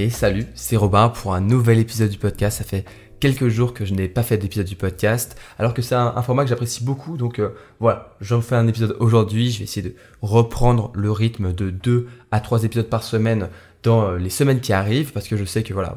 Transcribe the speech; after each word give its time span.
Et 0.00 0.10
salut, 0.10 0.46
c'est 0.54 0.76
Robin 0.76 1.08
pour 1.08 1.34
un 1.34 1.40
nouvel 1.40 1.80
épisode 1.80 2.08
du 2.08 2.18
podcast. 2.18 2.58
Ça 2.58 2.62
fait 2.62 2.84
quelques 3.18 3.48
jours 3.48 3.74
que 3.74 3.84
je 3.84 3.94
n'ai 3.94 4.06
pas 4.06 4.22
fait 4.22 4.38
d'épisode 4.38 4.64
du 4.64 4.76
podcast, 4.76 5.36
alors 5.58 5.74
que 5.74 5.82
c'est 5.82 5.96
un, 5.96 6.22
format 6.22 6.44
que 6.44 6.50
j'apprécie 6.50 6.84
beaucoup. 6.84 7.16
Donc 7.16 7.40
euh, 7.40 7.48
voilà, 7.80 8.14
j'en 8.20 8.40
fais 8.40 8.54
un 8.54 8.68
épisode 8.68 8.96
aujourd'hui. 9.00 9.50
Je 9.50 9.58
vais 9.58 9.64
essayer 9.64 9.82
de 9.82 9.96
reprendre 10.22 10.92
le 10.94 11.10
rythme 11.10 11.52
de 11.52 11.70
2 11.70 12.06
à 12.30 12.38
3 12.38 12.62
épisodes 12.62 12.88
par 12.88 13.02
semaine 13.02 13.48
dans 13.82 14.10
euh, 14.10 14.18
les 14.18 14.30
semaines 14.30 14.60
qui 14.60 14.72
arrivent, 14.72 15.12
parce 15.12 15.28
que 15.28 15.36
je 15.36 15.44
sais 15.44 15.62
que 15.62 15.72
voilà, 15.72 15.96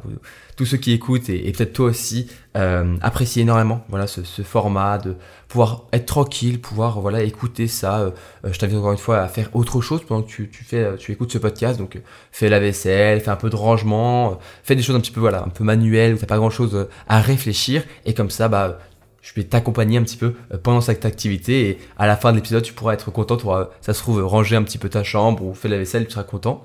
tous 0.56 0.66
ceux 0.66 0.78
qui 0.78 0.92
écoutent 0.92 1.30
et, 1.30 1.52
peut-être 1.52 1.74
toi 1.74 1.88
aussi 1.88 2.28
euh, 2.56 2.96
apprécient 3.02 3.44
énormément 3.44 3.84
voilà 3.90 4.06
ce, 4.08 4.22
format 4.44 4.98
de 4.98 5.16
pouvoir 5.48 5.86
être 5.92 6.06
tranquille, 6.06 6.62
pouvoir 6.62 7.00
voilà 7.02 7.24
écouter 7.24 7.68
ça. 7.68 8.00
Euh, 8.00 8.12
je 8.52 8.58
t'invite 8.60 8.78
encore 8.78 8.92
une 8.92 8.98
fois 8.98 9.22
à 9.22 9.28
faire 9.28 9.50
autre 9.56 9.82
chose 9.82 10.02
pendant 10.08 10.22
que 10.22 10.30
tu, 10.30 10.50
fais, 10.64 10.96
tu 10.98 11.12
écoutes 11.12 11.32
ce 11.32 11.38
podcast. 11.38 11.80
Donc 11.80 12.00
fais 12.32 12.50
la 12.50 12.60
vaisselle, 12.60 13.22
fais 13.22 13.32
un 13.32 13.36
peu 13.36 13.50
de 13.50 13.56
rangement, 13.56 14.40
fais 14.64 14.76
des 14.76 14.84
choses 14.84 14.96
un 14.96 15.02
petit 15.02 15.12
peu 15.12 15.22
voilà 15.22 15.44
un 15.44 15.50
peu 15.50 15.64
manuelles 15.64 16.14
où 16.14 16.18
t'as 16.18 16.28
pas 16.28 16.38
grand 16.38 16.52
chose 16.52 16.88
à 17.08 17.20
réfléchir 17.20 17.84
et 18.06 18.14
comme 18.14 18.30
ça 18.30 18.48
bah 18.48 18.80
je 19.22 19.34
vais 19.36 19.44
t'accompagner 19.44 19.98
un 19.98 20.04
petit 20.04 20.18
peu 20.18 20.34
pendant 20.64 20.82
cette 20.82 21.06
activité 21.06 21.70
et 21.70 21.78
à 21.98 22.08
la 22.08 22.18
fin 22.18 22.32
de 22.32 22.38
l'épisode 22.38 22.64
tu 22.64 22.74
pourras 22.74 22.94
être 22.94 23.12
content, 23.12 23.38
tu 23.38 23.44
pourras, 23.44 23.70
ça 23.82 23.94
se 23.94 24.00
trouve 24.02 24.24
ranger 24.24 24.56
un 24.56 24.64
petit 24.64 24.80
peu 24.80 24.90
ta 24.90 25.04
chambre 25.04 25.44
ou 25.44 25.54
faire 25.54 25.72
la 25.72 25.78
vaisselle, 25.78 26.06
tu 26.06 26.14
seras 26.14 26.24
content. 26.24 26.64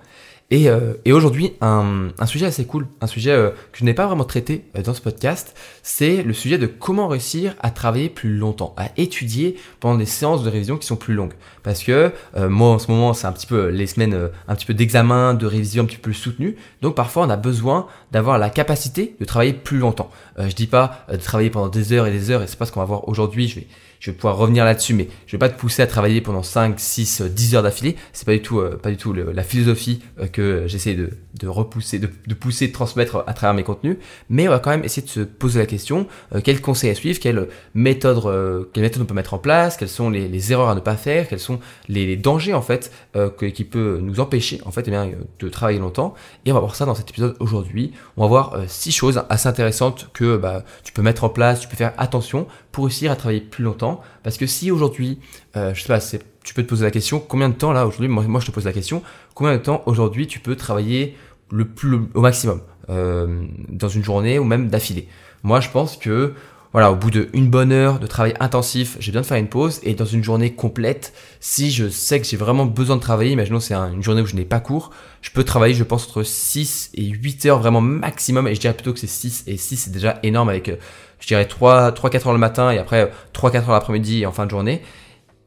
Et, 0.53 0.69
euh, 0.69 0.95
et 1.05 1.13
aujourd'hui, 1.13 1.55
un, 1.61 2.11
un, 2.21 2.27
sujet 2.27 2.47
assez 2.47 2.67
cool, 2.67 2.87
un 3.01 3.09
sujet 3.09 3.33
euh, 3.33 3.51
que 3.73 3.79
je 3.79 3.85
n'ai 3.85 3.95
pas 3.95 4.07
vraiment 4.07 4.23
traité 4.23 4.65
euh, 4.77 4.83
dans 4.83 4.95
ce 4.95 5.01
podcast, 5.01 5.57
c'est 5.83 6.23
le 6.23 6.33
sujet 6.33 6.57
de 6.57 6.69
comment 6.69 7.09
réussir 7.09 7.57
à 7.59 7.71
travailler 7.71 8.09
plus 8.09 8.37
longtemps, 8.37 8.73
à 8.77 8.91
étudier 8.97 9.57
pendant 9.81 9.99
des 9.99 10.07
séances 10.07 10.45
de 10.45 10.49
révision 10.49 10.77
qui 10.77 10.87
sont 10.87 10.95
plus 10.95 11.15
longues. 11.15 11.33
Parce 11.65 11.83
que 11.83 12.13
moi, 12.37 12.69
en 12.69 12.79
ce 12.79 12.89
moment, 12.93 13.13
c'est 13.13 13.27
un 13.27 13.33
petit 13.33 13.47
peu 13.47 13.71
les 13.71 13.89
semaines, 13.89 14.31
un 14.47 14.55
petit 14.55 14.67
peu 14.67 14.75
d'examen, 14.75 15.35
de 15.35 15.47
révision 15.47 15.83
un 15.83 15.87
petit 15.87 15.97
peu 15.97 16.13
soutenues. 16.13 16.55
Donc 16.81 16.95
parfois, 16.95 17.27
on 17.27 17.31
a 17.31 17.37
besoin 17.37 17.89
d'avoir 18.13 18.39
la 18.39 18.51
capacité 18.51 19.17
de 19.19 19.25
travailler 19.25 19.53
plus 19.53 19.79
longtemps. 19.79 20.11
je 20.39 20.55
dis 20.55 20.69
pas 20.69 21.05
de 21.11 21.17
travailler 21.17 21.51
pendant 21.51 21.69
des 21.69 21.93
heures 21.93 22.07
et 22.07 22.13
des 22.13 22.31
heures, 22.31 22.43
et 22.43 22.47
c'est 22.47 22.59
pas 22.59 22.67
ce 22.67 22.73
qu'on 22.73 22.81
va 22.81 22.87
voir 22.87 23.09
aujourd'hui. 23.09 23.49
Je 23.49 23.57
vais 23.57 23.67
je 24.01 24.11
vais 24.11 24.17
pouvoir 24.17 24.37
revenir 24.37 24.65
là-dessus, 24.65 24.95
mais 24.95 25.09
je 25.27 25.33
vais 25.33 25.39
pas 25.39 25.49
te 25.49 25.59
pousser 25.59 25.83
à 25.83 25.87
travailler 25.87 26.21
pendant 26.21 26.43
5, 26.43 26.79
6, 26.79 27.23
10 27.23 27.55
heures 27.55 27.63
d'affilée. 27.63 27.97
C'est 28.13 28.27
pas 28.27 28.33
du 28.33 28.43
tout, 28.43 28.61
euh, 28.61 28.77
pas 28.77 28.91
du 28.91 28.97
tout 28.97 29.13
la 29.13 29.43
philosophie 29.43 30.03
euh, 30.21 30.27
que 30.27 30.65
j'essaie 30.67 30.95
de, 30.95 31.11
de, 31.41 31.49
repousser, 31.49 31.99
de, 31.99 32.09
de, 32.27 32.35
pousser, 32.35 32.69
de 32.69 32.73
transmettre 32.73 33.25
à 33.27 33.33
travers 33.33 33.55
mes 33.55 33.63
contenus. 33.63 33.97
Mais 34.29 34.49
on 34.49 34.51
va 34.51 34.59
quand 34.59 34.71
même 34.71 34.85
essayer 34.85 35.07
de 35.07 35.11
se 35.11 35.21
poser 35.21 35.59
la 35.59 35.67
question 35.67 36.07
euh, 36.35 36.41
quels 36.41 36.61
conseils 36.61 36.91
à 36.91 36.95
suivre, 36.95 37.19
quelle 37.19 37.49
méthode, 37.75 38.69
quelle 38.73 38.83
méthode 38.83 39.03
on 39.03 39.07
peut 39.07 39.15
mettre 39.15 39.35
en 39.35 39.39
place, 39.39 39.77
quelles 39.77 39.89
sont 39.89 40.11
les, 40.11 40.29
les 40.29 40.53
erreurs 40.53 40.69
à 40.69 40.75
ne 40.75 40.81
pas 40.81 40.97
faire, 40.97 41.29
quels 41.29 41.41
sont 41.41 41.61
les, 41.89 42.07
les 42.07 42.17
dangers 42.17 42.55
en 42.55 42.63
fait 42.63 42.93
qui 43.39 43.65
peut 43.65 43.99
nous 44.03 44.21
empêcher 44.21 44.61
en 44.65 44.71
fait 44.71 44.85
eh 44.87 44.91
bien, 44.91 45.11
de 45.39 45.49
travailler 45.49 45.79
longtemps. 45.79 46.15
Et 46.45 46.53
on 46.53 46.55
va 46.55 46.61
voir 46.61 46.75
ça 46.75 46.85
dans 46.85 46.95
cet 46.95 47.11
épisode 47.11 47.37
aujourd'hui. 47.41 47.93
On 48.17 48.23
va 48.23 48.29
voir 48.29 48.57
six 48.69 48.93
choses 48.93 49.23
assez 49.29 49.49
intéressantes 49.49 50.11
que 50.13 50.37
bah, 50.37 50.65
tu 50.85 50.93
peux 50.93 51.03
mettre 51.03 51.25
en 51.25 51.29
place, 51.29 51.61
tu 51.61 51.69
peux 51.69 51.77
faire 51.77 51.93
attention 51.99 52.47
pour 52.77 52.85
réussir 52.85 53.11
à 53.11 53.17
travailler 53.17 53.41
plus 53.41 53.65
longtemps. 53.65 54.03
Parce 54.23 54.37
que 54.37 54.47
si 54.47 54.71
aujourd'hui, 54.71 55.19
euh, 55.57 55.73
je 55.73 55.81
sais 55.81 55.89
pas, 55.89 55.99
tu 56.45 56.53
peux 56.53 56.63
te 56.63 56.69
poser 56.69 56.85
la 56.85 56.91
question, 56.91 57.19
combien 57.21 57.49
de 57.49 57.55
temps 57.55 57.73
là 57.73 57.87
aujourd'hui, 57.87 58.07
moi, 58.07 58.39
je 58.39 58.45
te 58.45 58.51
pose 58.51 58.67
la 58.67 58.75
question, 58.75 59.03
combien 59.35 59.55
de 59.55 59.63
temps 59.63 59.83
aujourd'hui 59.87 60.27
tu 60.27 60.41
peux 60.41 60.57
travailler 60.57 61.17
le 61.51 61.67
plus 61.67 62.01
au 62.13 62.21
maximum 62.21 62.61
euh, 62.91 63.47
dans 63.71 63.89
une 63.89 64.05
journée 64.05 64.39
ou 64.39 64.45
même 64.45 64.69
d'affilée? 64.69 65.09
Moi 65.43 65.61
je 65.61 65.71
pense 65.71 65.97
que 65.97 66.35
voilà, 66.77 66.93
au 66.93 66.95
bout 66.95 67.11
d'une 67.11 67.49
bonne 67.49 67.73
heure 67.73 67.99
de 67.99 68.07
travail 68.07 68.35
intensif, 68.39 68.99
j'ai 69.01 69.11
besoin 69.11 69.23
de 69.23 69.27
faire 69.27 69.39
une 69.39 69.49
pause 69.49 69.81
et 69.83 69.95
dans 69.95 70.05
une 70.05 70.23
journée 70.23 70.53
complète, 70.53 71.15
si 71.41 71.71
je 71.71 71.89
sais 71.89 72.21
que 72.21 72.27
j'ai 72.27 72.37
vraiment 72.37 72.67
besoin 72.67 72.97
de 72.97 73.01
travailler, 73.01 73.31
imaginons 73.31 73.61
c'est 73.61 73.73
une 73.73 74.03
journée 74.03 74.21
où 74.21 74.27
je 74.27 74.37
n'ai 74.37 74.45
pas 74.45 74.61
cours, 74.61 74.91
je 75.23 75.31
peux 75.31 75.43
travailler, 75.43 75.73
je 75.73 75.85
pense, 75.85 76.07
entre 76.07 76.23
6 76.23 76.91
et 76.93 77.07
8 77.07 77.47
heures 77.47 77.61
vraiment 77.61 77.81
maximum 77.81 78.47
et 78.47 78.55
je 78.55 78.61
dirais 78.61 78.75
plutôt 78.75 78.93
que 78.93 78.99
c'est 78.99 79.07
6 79.07 79.45
et 79.47 79.57
6 79.57 79.77
c'est 79.79 79.91
déjà 79.91 80.19
énorme 80.23 80.51
avec 80.51 80.69
euh, 80.69 80.77
je 81.19 81.27
dirais 81.27 81.47
3, 81.47 81.93
3 81.93 82.11
4 82.11 82.27
heures 82.27 82.33
le 82.35 82.39
matin 82.39 82.71
et 82.71 82.77
après 82.77 83.11
3 83.33 83.53
4 83.53 83.71
heures 83.71 83.73
l'après-midi 83.73 84.21
et 84.21 84.27
en 84.27 84.33
fin 84.33 84.45
de 84.45 84.51
journée. 84.51 84.83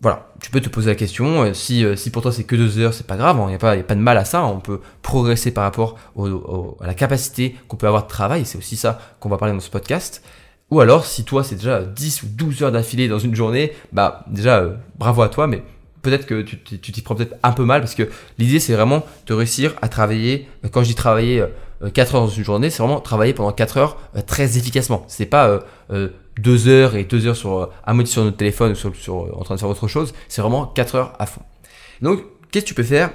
Voilà, 0.02 0.32
tu 0.42 0.50
peux 0.50 0.62
te 0.62 0.70
poser 0.70 0.90
la 0.90 0.96
question, 0.96 1.44
euh, 1.44 1.54
si, 1.54 1.86
euh, 1.86 1.96
si 1.96 2.10
pour 2.10 2.24
toi 2.24 2.32
c'est 2.32 2.46
que 2.46 2.56
2 2.56 2.80
heures, 2.80 2.94
c'est 2.96 3.06
pas 3.06 3.18
grave, 3.18 3.38
il 3.38 3.44
hein, 3.44 3.48
n'y 3.50 3.54
a, 3.54 3.60
pas, 3.60 3.74
a 3.74 3.84
pas 3.84 3.94
de 3.94 4.02
mal 4.02 4.18
à 4.18 4.26
ça, 4.26 4.44
on 4.46 4.62
peut 4.62 4.82
progresser 5.04 5.52
par 5.52 5.66
rapport 5.66 5.96
à 6.82 6.88
la 6.88 6.96
capacité 6.96 7.56
qu'on 7.68 7.78
peut 7.78 7.86
avoir 7.86 8.06
de 8.06 8.10
travail, 8.10 8.46
c'est 8.46 8.58
aussi 8.58 8.78
ça 8.78 9.00
qu'on 9.20 9.30
va 9.30 9.38
parler 9.38 9.54
dans 9.54 9.60
ce 9.60 9.70
podcast. 9.70 10.24
Ou 10.72 10.82
alors, 10.82 11.06
si 11.06 11.24
toi 11.24 11.44
c'est 11.44 11.56
déjà 11.56 11.82
10 11.82 12.24
ou 12.24 12.28
12 12.28 12.64
heures 12.64 12.72
d'affilée 12.72 13.08
dans 13.08 13.20
une 13.20 13.36
journée, 13.36 13.74
bah 13.92 14.24
déjà 14.28 14.60
euh, 14.60 14.76
bravo 14.98 15.22
à 15.22 15.30
toi, 15.30 15.48
mais 15.48 15.64
peut-être 16.02 16.26
que 16.26 16.42
tu 16.42 16.58
t'y 16.80 17.02
prends 17.02 17.16
peut-être 17.16 17.36
un 17.44 17.52
peu 17.52 17.66
mal 17.66 17.82
parce 17.82 17.96
que 17.96 18.10
l'idée 18.38 18.60
c'est 18.60 18.74
vraiment 18.74 19.06
de 19.28 19.34
réussir 19.34 19.76
à 19.82 19.90
travailler, 19.90 20.48
quand 20.72 20.84
je 20.84 20.90
dis 20.90 20.96
travailler 20.96 21.46
4 21.94 22.16
euh, 22.16 22.18
heures 22.18 22.24
dans 22.26 22.30
une 22.30 22.44
journée, 22.44 22.70
c'est 22.70 22.84
vraiment 22.84 23.00
travailler 23.00 23.34
pendant 23.34 23.52
4 23.52 23.78
heures 23.78 23.98
euh, 24.16 24.22
très 24.22 24.58
efficacement. 24.58 25.04
C'est 25.08 25.26
pas 25.26 25.60
2 25.90 26.68
euh, 26.68 26.68
heures 26.68 26.96
et 26.96 27.04
2 27.04 27.28
heures 27.28 27.36
sur, 27.36 27.70
à 27.86 27.94
moitié 27.94 28.12
sur 28.12 28.24
notre 28.24 28.38
téléphone 28.38 28.74
ou 28.74 28.76
sur, 28.76 29.38
en 29.38 29.44
train 29.44 29.56
de 29.56 29.60
faire 29.60 29.70
autre 29.70 29.88
chose. 29.88 30.14
C'est 30.28 30.42
vraiment 30.42 30.66
4 30.66 30.96
heures 30.96 31.14
à 31.20 31.26
fond. 31.26 31.42
Donc, 32.02 32.24
qu'est-ce 32.52 32.66
que 32.66 32.70
tu 32.70 32.76
peux 32.76 32.84
faire 32.84 33.12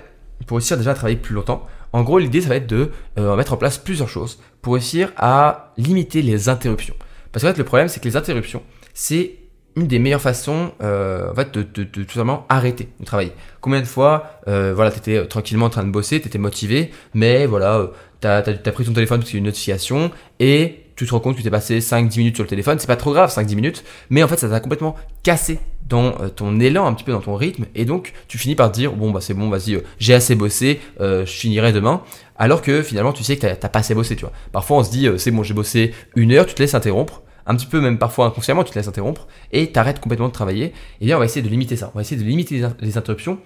pour 0.46 0.58
réussir 0.58 0.76
déjà 0.76 0.92
à 0.92 0.94
travailler 0.94 1.16
plus 1.16 1.34
longtemps? 1.34 1.64
En 1.92 2.02
gros, 2.02 2.18
l'idée, 2.18 2.40
ça 2.40 2.48
va 2.48 2.56
être 2.56 2.66
de 2.66 2.90
mettre 3.16 3.52
en 3.52 3.56
place 3.56 3.78
plusieurs 3.78 4.08
choses 4.08 4.40
pour 4.62 4.74
réussir 4.74 5.12
à 5.16 5.72
limiter 5.76 6.22
les 6.22 6.48
interruptions. 6.48 6.94
Parce 7.34 7.42
qu'en 7.42 7.50
fait, 7.50 7.58
le 7.58 7.64
problème, 7.64 7.88
c'est 7.88 7.98
que 7.98 8.06
les 8.06 8.16
interruptions, 8.16 8.62
c'est 8.94 9.32
une 9.74 9.88
des 9.88 9.98
meilleures 9.98 10.20
façons 10.20 10.70
euh, 10.82 11.32
en 11.32 11.34
fait, 11.34 11.52
de, 11.52 11.62
de, 11.62 11.82
de, 11.82 12.04
tout 12.04 12.12
simplement 12.12 12.46
arrêter 12.48 12.88
de 13.00 13.04
travailler. 13.04 13.32
Combien 13.60 13.80
de 13.80 13.86
fois, 13.86 14.38
euh, 14.46 14.72
voilà, 14.72 14.92
tu 14.92 14.98
étais 14.98 15.26
tranquillement 15.26 15.66
en 15.66 15.70
train 15.70 15.82
de 15.82 15.90
bosser, 15.90 16.20
tu 16.20 16.28
étais 16.28 16.38
motivé, 16.38 16.92
mais 17.12 17.46
voilà, 17.46 17.90
tu 18.20 18.28
as, 18.28 18.42
pris 18.42 18.84
ton 18.84 18.92
téléphone 18.92 19.18
parce 19.18 19.30
qu'il 19.30 19.38
y 19.38 19.38
a 19.38 19.42
une 19.42 19.46
notification 19.46 20.12
et 20.38 20.84
tu 20.96 21.06
te 21.06 21.10
rends 21.10 21.18
compte 21.18 21.36
que 21.36 21.42
t'es 21.42 21.50
passé 21.50 21.80
5-10 21.80 22.18
minutes 22.18 22.36
sur 22.36 22.44
le 22.44 22.48
téléphone. 22.48 22.78
C'est 22.78 22.86
pas 22.86 22.94
trop 22.94 23.12
grave, 23.12 23.34
5-10 23.34 23.56
minutes, 23.56 23.84
mais 24.10 24.22
en 24.22 24.28
fait, 24.28 24.36
ça 24.36 24.48
t'a 24.48 24.60
complètement 24.60 24.94
cassé 25.24 25.58
dans 25.88 26.14
euh, 26.20 26.28
ton 26.28 26.60
élan, 26.60 26.86
un 26.86 26.94
petit 26.94 27.04
peu 27.04 27.12
dans 27.12 27.20
ton 27.20 27.34
rythme, 27.34 27.66
et 27.74 27.84
donc 27.84 28.12
tu 28.28 28.38
finis 28.38 28.54
par 28.54 28.70
dire, 28.70 28.92
bon, 28.92 29.10
bah 29.10 29.20
c'est 29.20 29.34
bon, 29.34 29.50
vas-y, 29.50 29.74
euh, 29.74 29.80
j'ai 29.98 30.14
assez 30.14 30.34
bossé, 30.34 30.80
euh, 31.00 31.26
je 31.26 31.32
finirai 31.32 31.72
demain. 31.72 32.02
Alors 32.36 32.62
que 32.62 32.82
finalement, 32.82 33.12
tu 33.12 33.22
sais 33.22 33.36
que 33.36 33.46
t'as 33.46 33.68
pas 33.68 33.80
assez 33.80 33.94
bossé, 33.94 34.16
tu 34.16 34.22
vois. 34.22 34.32
Parfois, 34.50 34.78
on 34.78 34.84
se 34.84 34.90
dit, 34.90 35.08
c'est 35.18 35.30
bon, 35.30 35.42
j'ai 35.42 35.54
bossé 35.54 35.92
une 36.16 36.32
heure, 36.32 36.46
tu 36.46 36.54
te 36.54 36.62
laisses 36.62 36.74
interrompre 36.74 37.22
un 37.46 37.54
petit 37.56 37.66
peu 37.66 37.80
même 37.80 37.98
parfois 37.98 38.26
inconsciemment, 38.26 38.64
tu 38.64 38.70
te 38.70 38.78
laisses 38.78 38.88
interrompre 38.88 39.26
et 39.52 39.70
t'arrêtes 39.72 40.00
complètement 40.00 40.28
de 40.28 40.32
travailler. 40.32 40.72
Et 41.00 41.06
bien 41.06 41.16
on 41.16 41.18
va 41.18 41.26
essayer 41.26 41.42
de 41.42 41.48
limiter 41.48 41.76
ça. 41.76 41.90
On 41.94 41.98
va 41.98 42.02
essayer 42.02 42.20
de 42.20 42.26
limiter 42.26 42.66
les 42.80 42.98
interruptions 42.98 43.38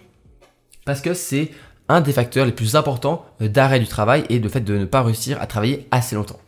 parce 0.85 1.01
que 1.01 1.15
c'est 1.15 1.51
un 1.89 2.01
des 2.01 2.13
facteurs 2.13 2.47
les 2.47 2.53
plus 2.53 2.77
importants 2.77 3.25
euh, 3.41 3.49
d'arrêt 3.49 3.81
du 3.81 3.87
travail 3.87 4.25
et 4.29 4.39
de 4.39 4.49
fait 4.49 4.61
de 4.61 4.77
ne 4.77 4.85
pas 4.85 5.03
réussir 5.03 5.41
à 5.41 5.47
travailler 5.47 5.87
assez 5.91 6.15
longtemps. 6.15 6.39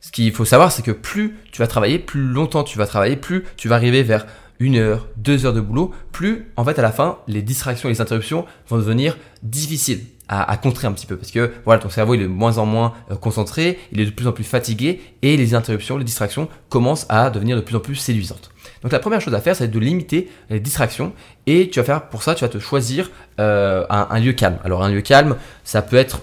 Ce 0.00 0.10
qu'il 0.10 0.32
faut 0.32 0.44
savoir, 0.44 0.72
c'est 0.72 0.82
que 0.82 0.90
plus 0.90 1.36
tu 1.52 1.60
vas 1.60 1.66
travailler, 1.66 1.98
plus 1.98 2.22
longtemps 2.22 2.64
tu 2.64 2.78
vas 2.78 2.86
travailler, 2.86 3.16
plus 3.16 3.44
tu 3.56 3.68
vas 3.68 3.74
arriver 3.74 4.02
vers 4.02 4.26
une 4.58 4.76
heure, 4.76 5.08
deux 5.16 5.46
heures 5.46 5.54
de 5.54 5.60
boulot, 5.60 5.92
plus 6.12 6.52
en 6.56 6.64
fait 6.64 6.78
à 6.78 6.82
la 6.82 6.92
fin 6.92 7.18
les 7.26 7.42
distractions 7.42 7.88
et 7.88 7.92
les 7.92 8.00
interruptions 8.00 8.44
vont 8.68 8.76
devenir 8.76 9.16
difficiles 9.42 10.04
à, 10.32 10.56
contrer 10.56 10.86
un 10.86 10.92
petit 10.92 11.06
peu 11.06 11.16
parce 11.16 11.32
que 11.32 11.50
voilà 11.64 11.80
ton 11.80 11.90
cerveau 11.90 12.14
il 12.14 12.20
est 12.20 12.24
de 12.24 12.28
moins 12.28 12.58
en 12.58 12.64
moins 12.64 12.94
euh, 13.10 13.16
concentré, 13.16 13.80
il 13.90 14.00
est 14.00 14.06
de 14.06 14.10
plus 14.10 14.28
en 14.28 14.32
plus 14.32 14.44
fatigué 14.44 15.00
et 15.22 15.36
les 15.36 15.54
interruptions, 15.54 15.98
les 15.98 16.04
distractions 16.04 16.48
commencent 16.68 17.06
à 17.08 17.30
devenir 17.30 17.56
de 17.56 17.60
plus 17.60 17.74
en 17.74 17.80
plus 17.80 17.96
séduisantes. 17.96 18.52
Donc 18.82 18.92
la 18.92 19.00
première 19.00 19.20
chose 19.20 19.34
à 19.34 19.40
faire, 19.40 19.56
c'est 19.56 19.68
de 19.68 19.78
limiter 19.78 20.30
les 20.48 20.60
distractions 20.60 21.12
et 21.46 21.68
tu 21.68 21.80
vas 21.80 21.84
faire 21.84 22.08
pour 22.08 22.22
ça, 22.22 22.36
tu 22.36 22.44
vas 22.44 22.48
te 22.48 22.58
choisir 22.58 23.10
euh, 23.40 23.84
un, 23.90 24.06
un, 24.08 24.20
lieu 24.20 24.32
calme. 24.32 24.58
Alors 24.64 24.84
un 24.84 24.90
lieu 24.90 25.00
calme, 25.00 25.36
ça 25.64 25.82
peut 25.82 25.96
être 25.96 26.20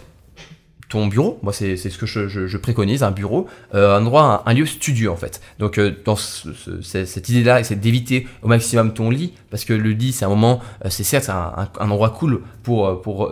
ton 0.90 1.08
bureau, 1.08 1.38
moi 1.44 1.52
c'est 1.52 1.75
ce 1.75 1.98
que 1.98 2.06
je, 2.06 2.30
je, 2.30 2.48
je, 2.48 2.57
préconise, 2.57 3.04
un 3.04 3.12
bureau, 3.12 3.48
euh, 3.75 3.98
un 3.98 4.01
endroit, 4.01 4.44
un, 4.45 4.54
lieu 4.54 4.66
studio 4.66 5.12
en 5.12 5.18
fait. 5.18 5.42
Donc 5.60 5.78
euh, 5.78 5.94
dans 6.06 6.16
ce, 6.16 6.50
cette 6.81 7.28
idée-là, 7.28 7.63
c'est 7.63 7.75
d'éviter 7.75 8.25
au 8.42 8.48
maximum 8.48 8.94
ton 8.94 9.10
lit, 9.10 9.34
parce 9.50 9.66
que 9.66 9.74
le 9.74 9.89
lit 9.89 10.13
c'est 10.13 10.24
un 10.24 10.30
moment, 10.30 10.62
euh, 10.86 10.89
c'est 10.89 11.04
certes 11.04 11.30
un, 11.30 11.69
un, 11.80 11.92
endroit 11.92 12.12
cool 12.12 12.42
pour, 12.63 12.88
euh, 12.88 13.01
pour, 13.01 13.31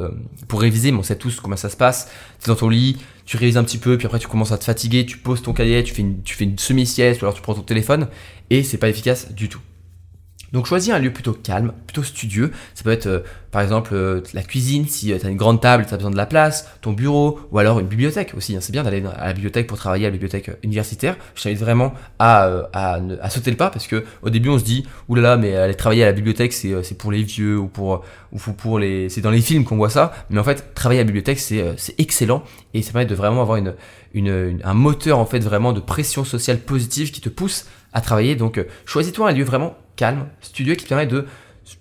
pour 0.49 0.61
réviser, 0.61 0.91
mais 0.91 0.99
on 0.99 1.03
sait 1.03 1.17
tous 1.17 1.39
comment 1.39 1.55
ça 1.55 1.69
se 1.69 1.77
passe. 1.77 2.11
Tu 2.43 2.49
dans 2.49 2.55
ton 2.55 2.67
lit, 2.67 2.97
tu 3.25 3.37
révises 3.37 3.57
un 3.57 3.63
petit 3.63 3.77
peu, 3.77 3.97
puis 3.97 4.05
après 4.05 4.19
tu 4.19 4.27
commences 4.27 4.51
à 4.51 4.57
te 4.57 4.65
fatiguer, 4.65 5.05
tu 5.05 5.17
poses 5.17 5.41
ton 5.41 5.53
cahier, 5.53 5.81
tu 5.83 5.93
fais 5.93 6.01
une, 6.01 6.23
tu 6.23 6.35
fais 6.35 6.43
une 6.43 6.59
semi-sieste, 6.59 7.21
ou 7.21 7.25
alors 7.25 7.35
tu 7.35 7.41
prends 7.41 7.53
ton 7.53 7.61
téléphone, 7.61 8.07
et 8.49 8.63
c'est 8.63 8.77
pas 8.77 8.89
efficace 8.89 9.31
du 9.31 9.47
tout. 9.47 9.61
Donc 10.53 10.65
choisis 10.67 10.93
un 10.93 10.99
lieu 10.99 11.11
plutôt 11.11 11.33
calme, 11.33 11.73
plutôt 11.85 12.03
studieux. 12.03 12.51
Ça 12.73 12.83
peut 12.83 12.91
être 12.91 13.07
euh, 13.07 13.19
par 13.51 13.61
exemple 13.61 13.91
euh, 13.93 14.21
la 14.33 14.41
cuisine 14.41 14.87
si 14.87 15.11
euh, 15.11 15.17
tu 15.19 15.25
as 15.25 15.29
une 15.29 15.37
grande 15.37 15.61
table, 15.61 15.85
tu 15.87 15.93
as 15.93 15.97
besoin 15.97 16.11
de 16.11 16.17
la 16.17 16.25
place, 16.25 16.69
ton 16.81 16.93
bureau 16.93 17.39
ou 17.51 17.59
alors 17.59 17.79
une 17.79 17.87
bibliothèque 17.87 18.33
aussi. 18.37 18.55
Hein. 18.55 18.59
C'est 18.61 18.71
bien 18.71 18.83
d'aller 18.83 19.03
à 19.17 19.27
la 19.27 19.33
bibliothèque 19.33 19.67
pour 19.67 19.77
travailler 19.77 20.05
à 20.05 20.09
la 20.09 20.13
bibliothèque 20.13 20.51
universitaire. 20.63 21.17
Je 21.35 21.43
t'invite 21.43 21.59
vraiment 21.59 21.93
à, 22.19 22.69
à, 22.73 23.29
sauter 23.29 23.51
le 23.51 23.57
pas 23.57 23.69
parce 23.69 23.87
que 23.87 24.05
au 24.21 24.29
début 24.29 24.49
on 24.49 24.59
se 24.59 24.63
dit 24.63 24.85
oulala 25.09 25.37
mais 25.37 25.55
aller 25.55 25.75
travailler 25.75 26.03
à 26.03 26.07
la 26.07 26.13
bibliothèque 26.13 26.53
c'est 26.53 26.97
pour 26.97 27.11
les 27.11 27.23
vieux 27.23 27.57
ou 27.57 27.67
pour 27.67 28.03
ou 28.31 28.37
pour 28.37 28.79
les 28.79 29.09
c'est 29.09 29.21
dans 29.21 29.31
les 29.31 29.41
films 29.41 29.65
qu'on 29.65 29.77
voit 29.77 29.89
ça. 29.89 30.13
Mais 30.29 30.39
en 30.39 30.43
fait 30.43 30.73
travailler 30.73 31.01
à 31.01 31.03
la 31.03 31.07
bibliothèque 31.07 31.39
c'est 31.39 31.95
excellent 31.97 32.43
et 32.73 32.81
ça 32.81 32.91
permet 32.91 33.05
de 33.05 33.15
vraiment 33.15 33.41
avoir 33.41 33.57
une, 33.57 34.61
un 34.63 34.73
moteur 34.73 35.19
en 35.19 35.25
fait 35.25 35.39
vraiment 35.39 35.73
de 35.73 35.79
pression 35.79 36.23
sociale 36.23 36.59
positive 36.59 37.11
qui 37.11 37.21
te 37.21 37.29
pousse 37.29 37.65
à 37.93 38.01
travailler. 38.01 38.35
Donc 38.35 38.63
choisis-toi 38.85 39.29
un 39.29 39.33
lieu 39.33 39.43
vraiment 39.43 39.75
calme, 39.95 40.27
studieux, 40.41 40.75
qui 40.75 40.85
permet 40.85 41.07
de, 41.07 41.25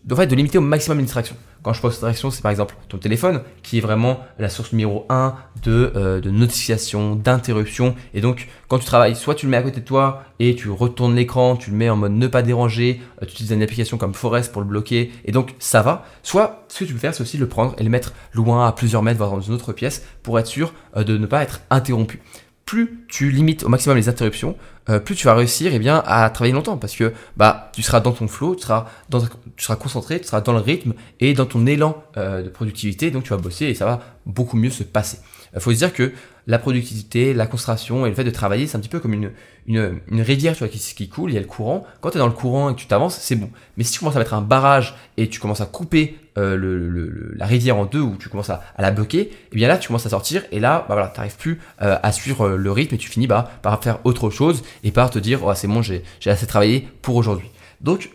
de, 0.05 0.25
de 0.25 0.35
limiter 0.35 0.59
au 0.59 0.63
maximum 0.63 0.99
les 0.99 1.05
distractions. 1.05 1.37
Quand 1.65 1.73
je 1.73 1.81
pense 1.81 1.93
distraction, 1.93 2.31
c'est 2.31 2.43
par 2.43 2.51
exemple 2.51 2.77
ton 2.91 2.99
téléphone 2.99 3.41
qui 3.63 3.79
est 3.79 3.81
vraiment 3.81 4.21
la 4.39 4.51
source 4.51 4.73
numéro 4.73 5.07
1 5.09 5.35
de, 5.63 5.93
euh, 5.97 6.21
de 6.21 6.31
notification, 6.31 7.17
d'interruption. 7.17 7.95
Et 8.13 8.21
donc, 8.21 8.49
quand 8.69 8.79
tu 8.79 8.85
travailles, 8.85 9.17
soit 9.17 9.35
tu 9.35 9.47
le 9.47 9.51
mets 9.51 9.57
à 9.57 9.63
côté 9.63 9.81
de 9.81 9.85
toi 9.87 10.25
et 10.41 10.55
tu 10.57 10.69
retournes 10.69 11.17
l'écran, 11.17 11.57
tu 11.57 11.71
le 11.71 11.77
mets 11.79 11.89
en 11.89 11.97
mode 11.97 12.13
ne 12.13 12.27
pas 12.27 12.43
déranger, 12.43 13.01
euh, 13.23 13.25
tu 13.25 13.33
utilises 13.33 13.53
une 13.53 13.63
application 13.63 13.97
comme 13.97 14.13
Forest 14.13 14.53
pour 14.53 14.61
le 14.61 14.69
bloquer, 14.69 15.11
et 15.25 15.33
donc 15.33 15.55
ça 15.59 15.81
va. 15.81 16.05
Soit 16.23 16.67
ce 16.69 16.81
que 16.81 16.85
tu 16.85 16.93
peux 16.93 16.99
faire, 16.99 17.15
c'est 17.15 17.23
aussi 17.23 17.39
le 17.39 17.49
prendre 17.49 17.75
et 17.79 17.83
le 17.83 17.89
mettre 17.89 18.13
loin 18.35 18.69
à 18.69 18.73
plusieurs 18.73 19.03
mètres, 19.03 19.17
voire 19.17 19.31
dans 19.31 19.41
une 19.41 19.55
autre 19.55 19.73
pièce, 19.73 20.05
pour 20.23 20.39
être 20.39 20.47
sûr 20.47 20.75
euh, 20.99 21.03
de 21.03 21.17
ne 21.17 21.25
pas 21.25 21.43
être 21.43 21.63
interrompu 21.71 22.21
plus 22.65 23.05
tu 23.09 23.31
limites 23.31 23.65
au 23.65 23.69
maximum 23.69 23.97
les 23.97 24.09
interruptions, 24.09 24.57
euh, 24.89 24.99
plus 24.99 25.15
tu 25.15 25.27
vas 25.27 25.35
réussir 25.35 25.73
eh 25.75 25.79
bien, 25.79 26.03
à 26.07 26.29
travailler 26.31 26.55
longtemps 26.55 26.77
parce 26.77 26.95
que 26.95 27.13
bah, 27.37 27.71
tu 27.75 27.83
seras 27.83 28.01
dans 28.01 28.13
ton 28.13 28.29
flow, 28.29 28.55
tu 28.55 28.63
seras, 28.63 28.87
dans, 29.09 29.21
tu 29.21 29.65
seras 29.65 29.77
concentré, 29.77 30.21
tu 30.21 30.27
seras 30.27 30.41
dans 30.41 30.53
le 30.53 30.61
rythme 30.61 30.95
et 31.21 31.35
dans 31.35 31.47
ton 31.47 31.67
élan 31.67 32.03
euh, 32.17 32.43
de 32.43 32.49
productivité, 32.49 33.11
donc 33.11 33.25
tu 33.25 33.31
vas 33.31 33.37
bosser 33.37 33.67
et 33.67 33.75
ça 33.75 33.85
va 33.85 34.01
beaucoup 34.27 34.57
mieux 34.57 34.71
se 34.71 34.83
passer. 34.83 35.19
Il 35.55 35.61
faut 35.61 35.73
se 35.73 35.77
dire 35.77 35.93
que 35.93 36.13
la 36.47 36.59
productivité, 36.59 37.33
la 37.33 37.47
concentration 37.47 38.07
et 38.07 38.11
le 38.11 38.15
fait 38.15 38.25
de 38.25 38.31
travailler, 38.31 38.67
c'est 38.67 38.77
un 38.77 38.81
petit 38.81 38.89
peu 38.89 39.01
comme 39.01 39.15
une, 39.15 39.31
une, 39.67 40.01
une 40.11 40.21
rivière 40.21 40.55
tu 40.55 40.61
vois, 40.61 40.69
qui, 40.69 40.79
qui 40.79 41.09
coule, 41.09 41.31
il 41.31 41.35
y 41.35 41.39
a 41.39 41.41
le 41.41 41.47
courant. 41.47 41.87
Quand 42.01 42.11
tu 42.11 42.17
es 42.17 42.19
dans 42.19 42.27
le 42.27 42.33
courant 42.33 42.71
et 42.71 42.75
que 42.75 42.81
tu 42.81 42.87
t'avances, 42.87 43.17
c'est 43.19 43.37
bon. 43.37 43.51
Mais 43.77 43.85
si 43.85 43.93
tu 43.93 43.99
commences 44.01 44.17
à 44.17 44.19
mettre 44.19 44.35
un 44.35 44.43
barrage 44.43 44.95
et 45.17 45.29
tu 45.29 45.41
commences 45.41 45.61
à 45.61 45.67
couper 45.67 46.19
euh, 46.37 47.33
la 47.37 47.47
rivière 47.47 47.77
en 47.77 47.85
deux 47.85 48.01
ou 48.01 48.17
tu 48.19 48.29
commences 48.29 48.51
à, 48.51 48.63
la 48.79 48.91
bloquer, 48.91 49.21
et 49.21 49.33
eh 49.53 49.57
bien 49.57 49.69
là 49.69 49.79
tu 49.79 49.89
commences 49.89 50.07
à 50.07 50.11
sortir 50.11 50.43
et 50.51 50.61
là 50.61 50.85
bah 50.89 50.95
voilà, 50.95 51.13
plus 51.39 51.61
euh, 51.83 51.97
à 52.03 52.13
suivre 52.13 52.51
le 52.51 52.73
rythme 52.73 52.97
et 52.97 52.99
tu 52.99 53.09
finis 53.09 53.27
bah, 53.27 53.51
par 53.63 53.83
faire 53.83 53.99
autre 54.05 54.31
chose 54.31 54.63
et 54.83 54.91
par 54.91 55.11
te 55.11 55.19
dire 55.19 55.41
oh, 55.45 55.55
c'est 55.55 55.69
bon, 55.69 55.83
j'ai 55.83 56.03
assez 56.27 56.47
travaillé 56.47 56.89
pour 57.03 57.17
aujourd'hui. 57.17 57.51
Donc 57.81 58.11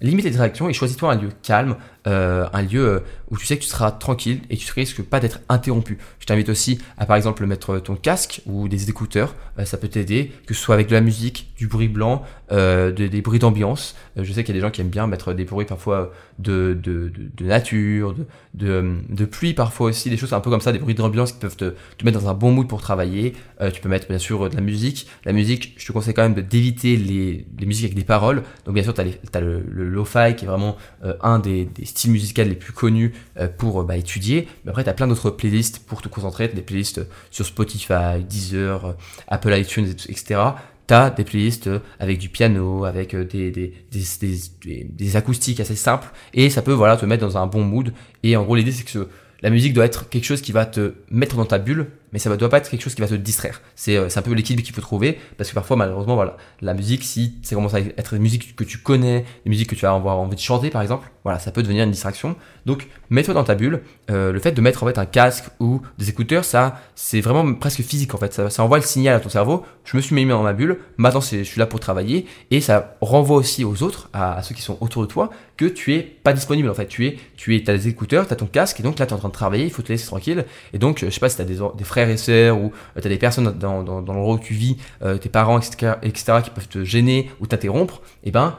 limite 0.00 0.24
les 0.24 0.30
distractions 0.30 0.68
et 0.68 0.72
choisis-toi 0.72 1.12
un 1.12 1.16
lieu 1.16 1.30
calme, 1.42 1.76
euh, 2.06 2.46
un 2.52 2.62
lieu 2.62 2.86
euh, 2.86 3.00
où 3.30 3.36
tu 3.36 3.46
sais 3.46 3.56
que 3.56 3.62
tu 3.62 3.68
seras 3.68 3.90
tranquille 3.90 4.40
et 4.48 4.56
tu 4.56 4.72
risques 4.72 5.02
pas 5.02 5.18
d'être 5.18 5.40
interrompu. 5.48 5.98
Je 6.20 6.26
t'invite 6.26 6.48
aussi 6.48 6.78
à 6.98 7.06
par 7.06 7.16
exemple 7.16 7.44
mettre 7.46 7.78
ton 7.78 7.96
casque 7.96 8.42
ou 8.46 8.68
des 8.68 8.88
écouteurs, 8.88 9.34
euh, 9.58 9.64
ça 9.64 9.76
peut 9.76 9.88
t'aider, 9.88 10.30
que 10.46 10.54
ce 10.54 10.60
soit 10.60 10.76
avec 10.76 10.86
de 10.86 10.94
la 10.94 11.00
musique, 11.00 11.52
du 11.56 11.66
bruit 11.66 11.88
blanc, 11.88 12.22
des 12.50 13.22
bruits 13.22 13.40
d'ambiance. 13.40 13.96
je 14.16 14.32
sais 14.32 14.44
qu'il 14.44 14.54
y 14.54 14.58
a 14.58 14.60
des 14.60 14.64
gens 14.64 14.70
qui 14.70 14.80
aiment 14.80 14.88
bien 14.88 15.08
mettre 15.08 15.32
des 15.32 15.44
bruits 15.44 15.66
parfois 15.66 16.12
de, 16.38 16.78
de, 16.80 17.10
de, 17.36 17.44
nature, 17.44 18.14
de, 18.54 19.24
pluie 19.24 19.52
parfois 19.52 19.88
aussi, 19.88 20.10
des 20.10 20.16
choses 20.16 20.32
un 20.32 20.40
peu 20.40 20.50
comme 20.50 20.60
ça, 20.60 20.70
des 20.70 20.78
bruits 20.78 20.94
d'ambiance 20.94 21.32
qui 21.32 21.38
peuvent 21.40 21.56
te, 21.56 21.74
te, 21.98 22.04
mettre 22.04 22.20
dans 22.20 22.28
un 22.28 22.34
bon 22.34 22.52
mood 22.52 22.68
pour 22.68 22.80
travailler. 22.80 23.32
tu 23.72 23.80
peux 23.80 23.88
mettre 23.88 24.06
bien 24.06 24.18
sûr 24.18 24.48
de 24.48 24.54
la 24.54 24.60
musique. 24.60 25.08
La 25.24 25.32
musique, 25.32 25.74
je 25.76 25.86
te 25.86 25.92
conseille 25.92 26.14
quand 26.14 26.22
même 26.22 26.34
d'éviter 26.34 26.96
les, 26.96 27.46
les 27.58 27.66
musiques 27.66 27.86
avec 27.86 27.96
des 27.96 28.04
paroles. 28.04 28.44
Donc 28.64 28.74
bien 28.74 28.84
sûr, 28.84 28.94
tu 28.94 29.00
as, 29.00 29.40
le, 29.40 29.64
le 29.68 29.88
lo-fi 29.88 30.36
qui 30.36 30.44
est 30.44 30.48
vraiment 30.48 30.76
un 31.22 31.40
des, 31.40 31.64
des 31.64 31.84
styles 31.96 32.12
musicaux 32.12 32.42
les 32.42 32.54
plus 32.54 32.72
connus 32.72 33.12
euh, 33.38 33.48
pour 33.48 33.82
bah, 33.84 33.96
étudier. 33.96 34.48
Mais 34.64 34.70
après, 34.70 34.84
tu 34.84 34.90
as 34.90 34.94
plein 34.94 35.06
d'autres 35.06 35.30
playlists 35.30 35.80
pour 35.80 36.02
te 36.02 36.08
concentrer. 36.08 36.48
des 36.48 36.62
playlists 36.62 37.00
sur 37.30 37.46
Spotify, 37.46 38.22
Deezer, 38.28 38.84
euh, 38.84 38.92
Apple 39.28 39.56
iTunes, 39.56 39.88
etc. 40.08 40.40
Tu 40.86 40.94
as 40.94 41.10
des 41.10 41.24
playlists 41.24 41.70
avec 41.98 42.18
du 42.18 42.28
piano, 42.28 42.84
avec 42.84 43.14
euh, 43.14 43.24
des, 43.24 43.50
des, 43.50 43.72
des, 43.90 44.86
des, 44.88 45.16
acoustiques 45.16 45.60
assez 45.60 45.76
simples. 45.76 46.08
Et 46.34 46.50
ça 46.50 46.62
peut 46.62 46.72
voilà, 46.72 46.96
te 46.96 47.06
mettre 47.06 47.26
dans 47.26 47.38
un 47.38 47.46
bon 47.46 47.64
mood. 47.64 47.92
Et 48.22 48.36
en 48.36 48.44
gros, 48.44 48.54
l'idée, 48.54 48.72
c'est 48.72 48.84
que 48.84 49.08
la 49.42 49.50
musique 49.50 49.72
doit 49.72 49.84
être 49.84 50.08
quelque 50.08 50.24
chose 50.24 50.42
qui 50.42 50.52
va 50.52 50.66
te 50.66 50.94
mettre 51.10 51.36
dans 51.36 51.44
ta 51.44 51.58
bulle, 51.58 51.88
mais 52.16 52.20
ça 52.20 52.30
ne 52.30 52.36
doit 52.36 52.48
pas 52.48 52.56
être 52.56 52.70
quelque 52.70 52.80
chose 52.80 52.94
qui 52.94 53.02
va 53.02 53.08
te 53.08 53.14
distraire. 53.14 53.60
C'est 53.74 53.98
un 53.98 54.22
peu 54.22 54.32
l'équilibre 54.32 54.64
qu'il 54.64 54.74
faut 54.74 54.80
trouver, 54.80 55.18
parce 55.36 55.50
que 55.50 55.54
parfois, 55.54 55.76
malheureusement, 55.76 56.14
voilà, 56.14 56.38
la 56.62 56.72
musique, 56.72 57.04
si 57.04 57.34
ça 57.42 57.54
commence 57.54 57.74
à 57.74 57.80
être 57.80 58.14
une 58.14 58.22
musique 58.22 58.56
que 58.56 58.64
tu 58.64 58.78
connais, 58.78 59.26
une 59.44 59.50
musique 59.50 59.68
que 59.68 59.74
tu 59.74 59.82
vas 59.82 59.92
avoir 59.92 60.16
envie 60.16 60.34
de 60.34 60.40
chanter, 60.40 60.70
par 60.70 60.80
exemple, 60.80 61.10
voilà, 61.26 61.40
ça 61.40 61.50
peut 61.50 61.64
devenir 61.64 61.82
une 61.82 61.90
distraction. 61.90 62.36
Donc, 62.66 62.86
mets-toi 63.10 63.34
dans 63.34 63.42
ta 63.42 63.56
bulle. 63.56 63.82
Euh, 64.12 64.30
le 64.30 64.38
fait 64.38 64.52
de 64.52 64.60
mettre 64.60 64.84
en 64.84 64.86
fait 64.86 64.96
un 64.96 65.06
casque 65.06 65.46
ou 65.58 65.82
des 65.98 66.08
écouteurs, 66.08 66.44
ça, 66.44 66.80
c'est 66.94 67.20
vraiment 67.20 67.52
presque 67.54 67.82
physique 67.82 68.14
en 68.14 68.18
fait. 68.18 68.48
Ça, 68.48 68.62
envoie 68.62 68.78
le 68.78 68.84
signal 68.84 69.16
à 69.16 69.18
ton 69.18 69.28
cerveau. 69.28 69.64
Je 69.84 69.96
me 69.96 70.02
suis 70.02 70.14
mis 70.14 70.24
dans 70.24 70.44
ma 70.44 70.52
bulle. 70.52 70.78
Maintenant, 70.98 71.20
je 71.20 71.42
suis 71.42 71.58
là 71.58 71.66
pour 71.66 71.80
travailler 71.80 72.26
et 72.52 72.60
ça 72.60 72.96
renvoie 73.00 73.38
aussi 73.38 73.64
aux 73.64 73.82
autres, 73.82 74.08
à, 74.12 74.40
ceux 74.44 74.54
qui 74.54 74.62
sont 74.62 74.78
autour 74.80 75.02
de 75.02 75.08
toi, 75.08 75.30
que 75.56 75.64
tu 75.64 75.94
es 75.94 76.02
pas 76.02 76.32
disponible 76.32 76.70
en 76.70 76.74
fait. 76.74 76.86
Tu 76.86 77.08
es, 77.08 77.18
tu 77.36 77.56
es, 77.56 77.68
as 77.68 77.76
des 77.76 77.88
écouteurs, 77.88 78.28
tu 78.28 78.32
as 78.32 78.36
ton 78.36 78.46
casque 78.46 78.78
et 78.78 78.84
donc 78.84 79.00
là, 79.00 79.06
tu 79.06 79.10
es 79.10 79.14
en 79.16 79.18
train 79.18 79.28
de 79.28 79.34
travailler. 79.34 79.64
Il 79.64 79.72
faut 79.72 79.82
te 79.82 79.88
laisser 79.88 80.06
tranquille. 80.06 80.44
Et 80.74 80.78
donc, 80.78 81.04
je 81.04 81.10
sais 81.10 81.18
pas 81.18 81.28
si 81.28 81.34
tu 81.34 81.42
as 81.42 81.44
des, 81.44 81.58
des, 81.76 81.84
frères 81.84 82.05
ou 82.06 82.72
euh, 82.96 83.00
tu 83.00 83.08
des 83.08 83.16
personnes 83.16 83.52
dans, 83.52 83.82
dans, 83.82 84.02
dans 84.02 84.12
l'endroit 84.12 84.34
où 84.34 84.38
tu 84.38 84.54
vis, 84.54 84.76
euh, 85.02 85.18
tes 85.18 85.28
parents, 85.28 85.58
etc., 85.58 85.94
qui 86.42 86.50
peuvent 86.50 86.68
te 86.68 86.84
gêner 86.84 87.30
ou 87.40 87.46
t'interrompre. 87.46 88.00
Et 88.24 88.28
eh 88.28 88.30
ben, 88.32 88.56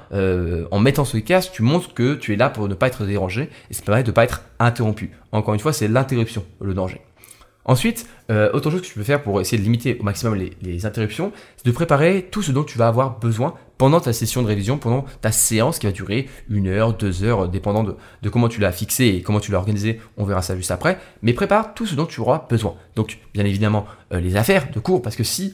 en 0.72 0.80
mettant 0.80 1.06
ce 1.06 1.18
casque, 1.18 1.52
tu 1.54 1.62
montres 1.62 1.94
que 1.94 2.16
tu 2.16 2.34
es 2.34 2.36
là 2.36 2.50
pour 2.50 2.68
ne 2.68 2.74
pas 2.74 2.88
être 2.88 3.06
dérangé 3.06 3.50
et 3.70 3.74
ça 3.74 3.82
permet 3.82 4.04
de 4.04 4.10
ne 4.10 4.14
pas 4.14 4.24
être 4.24 4.44
interrompu. 4.60 5.12
Encore 5.32 5.54
une 5.54 5.60
fois, 5.60 5.74
c'est 5.74 5.88
l'interruption, 5.88 6.46
le 6.62 6.74
danger. 6.74 7.02
Ensuite, 7.68 8.08
euh, 8.32 8.50
autre 8.54 8.72
chose 8.72 8.82
que 8.82 8.86
tu 8.86 8.94
peux 8.94 9.04
faire 9.04 9.22
pour 9.22 9.42
essayer 9.42 9.58
de 9.58 9.64
limiter 9.64 9.98
au 10.00 10.04
maximum 10.04 10.36
les, 10.62 10.86
interruptions, 10.86 11.34
c'est 11.58 11.66
de 11.66 11.72
préparer 11.72 12.28
tout 12.32 12.42
ce 12.42 12.54
dont 12.54 12.64
tu 12.64 12.78
vas 12.78 12.88
avoir 12.88 13.20
besoin 13.20 13.56
pendant 13.78 14.00
ta 14.00 14.14
session 14.14 14.42
de 14.42 14.48
révision, 14.48 14.78
pendant 14.78 15.06
ta 15.22 15.34
séance 15.34 15.78
qui 15.78 15.86
va 15.86 15.92
durer 15.92 16.30
une 16.50 16.68
heure, 16.68 16.94
deux 16.94 17.24
heures, 17.24 17.50
dépendant 17.50 17.84
de, 17.84 18.30
comment 18.30 18.48
tu 18.48 18.62
l'as 18.62 18.72
fixé 18.72 19.08
et 19.08 19.22
comment 19.22 19.42
tu 19.42 19.52
l'as 19.52 19.58
organisé. 19.58 20.00
On 20.16 20.24
verra 20.24 20.42
ça 20.42 20.56
juste 20.56 20.72
après. 20.72 20.98
Mais 21.22 21.34
prépare 21.34 21.74
tout 21.74 21.86
ce 21.86 21.96
dont 21.96 22.06
tu 22.06 22.22
auras 22.22 22.48
besoin. 22.50 22.76
Donc, 22.96 23.20
bien 23.34 23.44
évidemment, 23.44 23.86
euh, 24.14 24.22
les 24.22 24.38
affaires 24.38 24.72
de 24.72 24.80
cours, 24.80 25.02
parce 25.02 25.18
que 25.18 25.24
si 25.24 25.54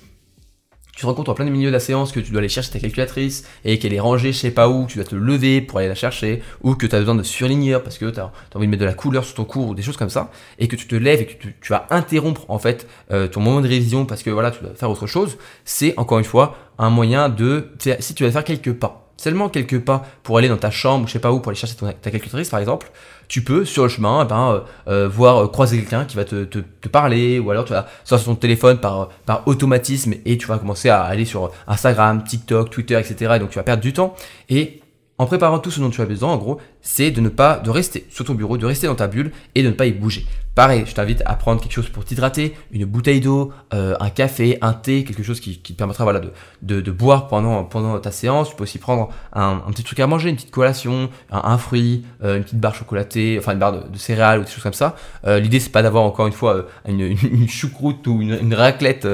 tu 0.96 1.02
te 1.02 1.06
rends 1.08 1.16
compte 1.16 1.30
en 1.30 1.34
plein 1.34 1.46
milieu 1.46 1.68
de 1.68 1.74
la 1.74 1.80
séance 1.80 2.12
que 2.12 2.20
tu 2.20 2.30
dois 2.32 2.40
aller 2.40 2.50
chercher 2.50 2.72
ta 2.72 2.80
calculatrice 2.80 3.46
et 3.66 3.80
qu'elle 3.80 3.94
est 3.94 4.00
rangée 4.00 4.32
je 4.32 4.38
sais 4.38 4.52
pas 4.52 4.70
où, 4.70 4.86
tu 4.86 4.98
dois 4.98 5.06
te 5.06 5.16
lever 5.16 5.60
pour 5.60 5.80
aller 5.80 5.88
la 5.88 5.96
chercher, 5.96 6.44
ou 6.62 6.76
que 6.76 6.86
tu 6.86 6.96
as 6.96 7.00
besoin 7.00 7.16
de 7.16 7.24
surligneur 7.24 7.82
parce 7.82 7.98
que 7.98 8.10
tu 8.10 8.20
as, 8.20 8.32
envie 8.54 8.68
de 8.68 8.72
mettre 8.72 8.82
de 8.82 8.86
la 8.86 8.94
couleur 8.94 9.26
sur 9.26 9.36
ton 9.36 9.44
cours 9.44 9.70
ou 9.70 9.76
des 9.76 9.82
choses 9.82 9.98
comme 9.98 10.12
ça, 10.12 10.30
et 10.60 10.68
que 10.68 10.76
tu 10.76 10.88
te 10.88 10.96
lèves 10.96 11.22
et 11.22 11.26
que 11.26 11.34
tu, 11.34 11.70
vas 11.70 11.88
interrompre 11.90 12.46
en 12.48 12.60
fait 12.60 12.88
euh, 13.12 13.28
ton 13.28 13.42
moment 13.42 13.62
de 13.62 13.68
révision 13.68 14.06
parce 14.06 14.22
que 14.22 14.30
voilà, 14.30 14.52
tu 14.52 14.62
dois 14.64 14.76
faire 14.76 14.92
autre 14.92 15.08
chose, 15.08 15.38
c'est 15.66 15.96
encore 15.98 16.20
une 16.20 16.26
fois 16.26 16.56
un 16.78 16.92
moyen 16.92 17.28
de, 17.28 17.72
si 18.00 18.14
tu 18.14 18.24
vas 18.24 18.32
faire 18.32 18.44
quelques 18.44 18.74
pas, 18.74 19.03
seulement 19.18 19.50
quelques 19.50 19.80
pas 19.80 20.06
pour 20.24 20.38
aller 20.38 20.50
dans 20.50 20.58
ta 20.58 20.72
chambre, 20.72 21.08
je 21.08 21.14
sais 21.14 21.20
pas 21.20 21.32
où, 21.32 21.40
pour 21.40 21.50
aller 21.50 21.60
chercher 21.60 21.76
ta 21.76 22.12
calculatrice 22.12 22.50
par 22.50 22.60
exemple, 22.60 22.92
tu 23.28 23.44
peux 23.44 23.66
sur 23.66 23.84
le 23.84 23.90
chemin 23.90 24.24
eh 24.24 24.28
ben, 24.28 24.52
euh, 24.52 24.60
euh, 24.92 25.10
voir 25.10 25.38
euh, 25.38 25.48
croiser 25.48 25.78
quelqu'un 25.78 26.06
qui 26.06 26.16
va 26.16 26.26
te, 26.26 26.44
te, 26.44 26.88
parler, 26.88 27.40
ou 27.40 27.50
alors 27.52 27.66
tu 27.66 27.74
vas 27.74 27.88
sur 28.04 28.24
ton 28.24 28.36
téléphone 28.36 28.78
par, 28.78 29.10
par 29.26 29.48
automatisme 29.48 30.14
et 30.26 30.38
tu 30.38 30.48
vas 30.48 30.58
commencer 30.58 30.90
à 30.90 31.02
aller 31.04 31.26
sur 31.26 31.52
Instagram, 31.68 32.24
TikTok, 32.24 32.70
Twitter, 32.70 33.00
etc. 33.00 33.34
Et 33.36 33.40
donc 33.40 33.50
tu 33.50 33.56
vas 33.56 33.64
perdre 33.64 33.82
du 33.82 33.94
temps. 33.94 34.16
Et 34.50 34.82
en 35.18 35.26
préparant 35.26 35.60
tout 35.60 35.72
ce 35.72 35.80
dont 35.80 35.90
tu 35.90 36.02
as 36.02 36.06
besoin, 36.06 36.32
en 36.32 36.38
gros, 36.38 36.60
c'est 36.82 37.12
de 37.12 37.22
ne 37.22 37.30
pas 37.30 37.60
de 37.60 37.70
rester 37.70 38.06
sur 38.10 38.26
ton 38.26 38.34
bureau, 38.34 38.58
de 38.58 38.66
rester 38.66 38.88
dans 38.88 38.96
ta 38.96 39.08
bulle 39.08 39.32
et 39.56 39.64
de 39.64 39.70
ne 39.70 39.74
pas 39.74 39.86
y 39.86 39.92
bouger. 39.92 40.26
Pareil, 40.56 40.84
je 40.86 40.94
t'invite 40.94 41.24
à 41.26 41.34
prendre 41.36 41.60
quelque 41.60 41.72
chose 41.72 41.90
pour 41.90 42.06
t'hydrater, 42.06 42.56
une 42.72 42.86
bouteille 42.86 43.22
d'eau, 43.22 43.52
euh, 43.74 43.96
un 44.00 44.12
café, 44.12 44.60
un 44.62 44.74
thé, 44.74 45.04
quelque 45.04 45.24
chose 45.24 45.40
qui, 45.40 45.58
qui 45.58 45.74
te 45.74 45.78
permettra 45.80 46.04
voilà, 46.04 46.22
de, 46.62 46.80
de, 46.80 46.92
boire 46.92 47.28
pendant, 47.28 47.64
pendant 47.64 47.98
ta 48.00 48.12
séance. 48.12 48.52
Tu 48.52 48.56
peux 48.56 48.62
aussi 48.62 48.78
prendre 48.78 49.10
un, 49.34 49.56
petit 49.72 49.84
truc 49.84 50.00
à 50.00 50.06
manger, 50.06 50.30
une 50.30 50.36
petite 50.36 50.52
collation, 50.52 51.10
un, 51.32 51.58
fruit, 51.58 52.06
euh, 52.24 52.38
une 52.38 52.44
petite 52.44 52.60
barre 52.60 52.76
chocolatée, 52.76 53.38
enfin 53.40 53.54
une 53.54 53.60
barre 53.60 53.90
de, 53.90 53.98
céréales 53.98 54.42
ou 54.42 54.44
des 54.44 54.52
choses 54.52 54.62
comme 54.62 54.74
ça. 54.74 54.96
Euh, 55.26 55.40
L'idée, 55.40 55.60
c'est 55.60 55.72
pas 55.72 55.82
d'avoir 55.82 56.04
encore 56.04 56.28
une 56.28 56.34
fois 56.34 56.56
euh, 56.56 56.64
une, 56.88 57.50
choucroute 57.50 58.06
ou 58.06 58.22
une, 58.22 58.54
raclette 58.54 59.08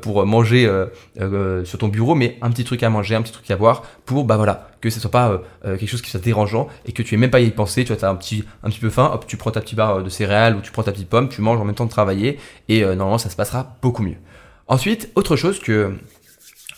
pour 0.00 0.24
manger 0.24 0.70
sur 1.64 1.78
ton 1.78 1.88
bureau, 1.88 2.14
mais 2.14 2.38
un 2.40 2.50
petit 2.50 2.64
truc 2.64 2.82
à 2.82 2.88
manger, 2.88 3.16
un 3.16 3.22
petit 3.22 3.32
truc 3.32 3.50
à 3.50 3.56
boire 3.56 3.82
pour 4.06 4.24
bah 4.24 4.36
voilà 4.36 4.68
que 4.80 4.90
ce 4.90 5.00
soit 5.00 5.10
pas 5.10 5.42
quelque 5.62 5.86
chose 5.86 6.00
qui 6.00 6.10
soit 6.10 6.20
dérangeant 6.20 6.68
et 6.84 6.92
que 6.92 7.02
tu 7.02 7.14
aies 7.14 7.18
même 7.18 7.30
pas 7.30 7.40
y 7.40 7.50
penser. 7.50 7.84
Tu 7.84 7.92
vois, 7.92 8.08
as 8.08 8.10
un 8.10 8.14
petit, 8.14 8.44
un 8.62 8.70
petit 8.70 8.78
peu 8.78 8.88
faim, 8.88 9.10
hop, 9.12 9.26
tu 9.26 9.36
prends 9.36 9.50
ta 9.50 9.60
petite 9.60 9.76
barre 9.76 10.02
de 10.02 10.08
céréales 10.08 10.56
ou 10.56 10.60
tu 10.60 10.70
prends 10.70 10.82
ta 10.86 10.92
petite 10.92 11.08
pomme, 11.08 11.28
tu 11.28 11.40
manges 11.42 11.60
en 11.60 11.64
même 11.64 11.74
temps 11.74 11.84
de 11.84 11.90
travailler 11.90 12.38
et 12.68 12.82
euh, 12.82 12.94
normalement 12.94 13.18
ça 13.18 13.30
se 13.30 13.36
passera 13.36 13.76
beaucoup 13.82 14.02
mieux. 14.02 14.16
Ensuite, 14.68 15.10
autre 15.14 15.36
chose 15.36 15.60
que 15.60 15.94